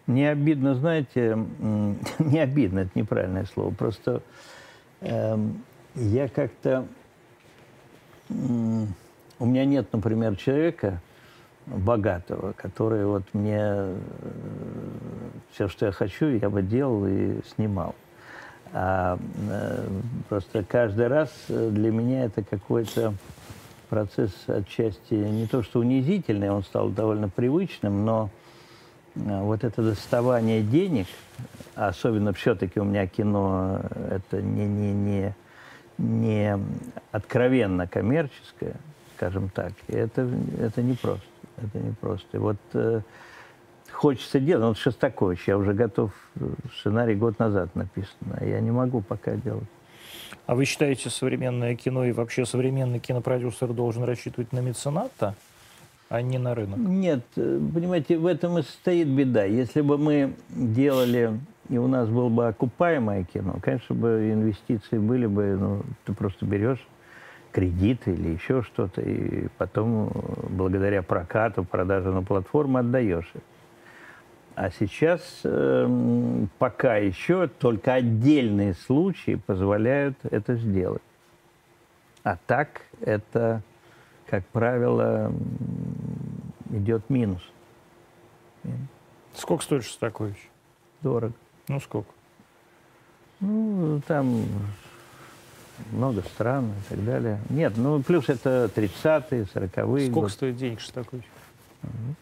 [0.07, 1.39] Не обидно, знаете,
[2.19, 3.73] не обидно, это неправильное слово.
[3.73, 4.23] Просто
[5.01, 5.63] эм,
[5.95, 6.87] я как-то...
[8.29, 8.95] м,
[9.39, 11.01] у меня нет, например, человека
[11.67, 13.95] богатого, который вот мне
[15.53, 17.95] все, что я хочу, я бы делал и снимал.
[18.73, 19.19] А
[19.51, 19.87] э,
[20.29, 23.15] просто каждый раз э, для меня это какой-то
[23.89, 28.31] процесс отчасти не то что унизительный, он стал довольно привычным, но
[29.15, 31.07] вот это доставание денег,
[31.77, 33.81] а особенно все-таки у меня кино
[34.11, 35.35] это не, не, не,
[35.99, 36.59] не
[37.13, 38.75] откровенно коммерческое,
[39.17, 40.29] скажем так, это,
[40.59, 41.27] это непросто.
[41.57, 42.27] Это непросто.
[42.33, 43.01] И вот э,
[43.93, 44.63] хочется делать.
[44.63, 46.13] Ну, Вот Шостакович, я уже готов,
[46.79, 49.69] сценарий год назад написан, а я не могу пока делать.
[50.47, 55.35] А вы считаете, современное кино и вообще современный кинопродюсер должен рассчитывать на мецената,
[56.15, 56.79] а не на рынок?
[56.79, 59.45] Нет, э, понимаете, в этом и состоит беда.
[59.45, 65.27] Если бы мы делали, и у нас было бы окупаемое кино, конечно бы инвестиции были
[65.27, 66.87] бы, ну, ты просто берешь
[67.51, 70.11] кредит или еще что-то, и потом э,
[70.51, 73.43] благодаря прокату, продаже на платформу отдаешь их.
[74.57, 81.03] А сейчас эм, пока еще только отдельные случаи позволяют это сделать.
[82.23, 83.63] А так это,
[84.35, 85.33] как правило,
[86.71, 87.41] идет минус.
[89.37, 90.37] Сколько стоит Шостакович?
[91.03, 91.35] Дорого.
[91.69, 92.09] Ну, сколько?
[93.39, 94.45] Ну, там
[95.93, 97.39] много стран и так далее.
[97.49, 100.29] Нет, ну плюс это 30-е, 40-е Сколько годы.
[100.31, 101.25] стоит денег Шостакович?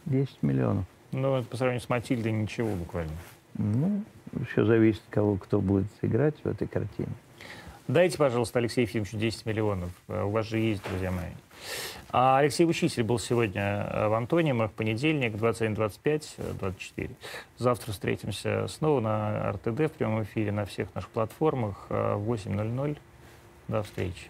[0.04, 0.84] 10 миллионов.
[1.12, 3.12] Ну, это по сравнению с Матильдой ничего буквально.
[3.54, 4.04] Ну,
[4.50, 7.08] все зависит от кого, кто будет играть в этой картине.
[7.88, 9.90] Дайте, пожалуйста, Алексею Ефимовичу 10 миллионов.
[10.08, 11.30] Э, у вас же есть, друзья мои.
[12.10, 17.10] А Алексей Учитель был сегодня э, в Антониумах, понедельник, 21.25, 24.
[17.56, 22.98] Завтра встретимся снова на РТД в прямом эфире на всех наших платформах э, в 8.00.
[23.68, 24.28] До встречи.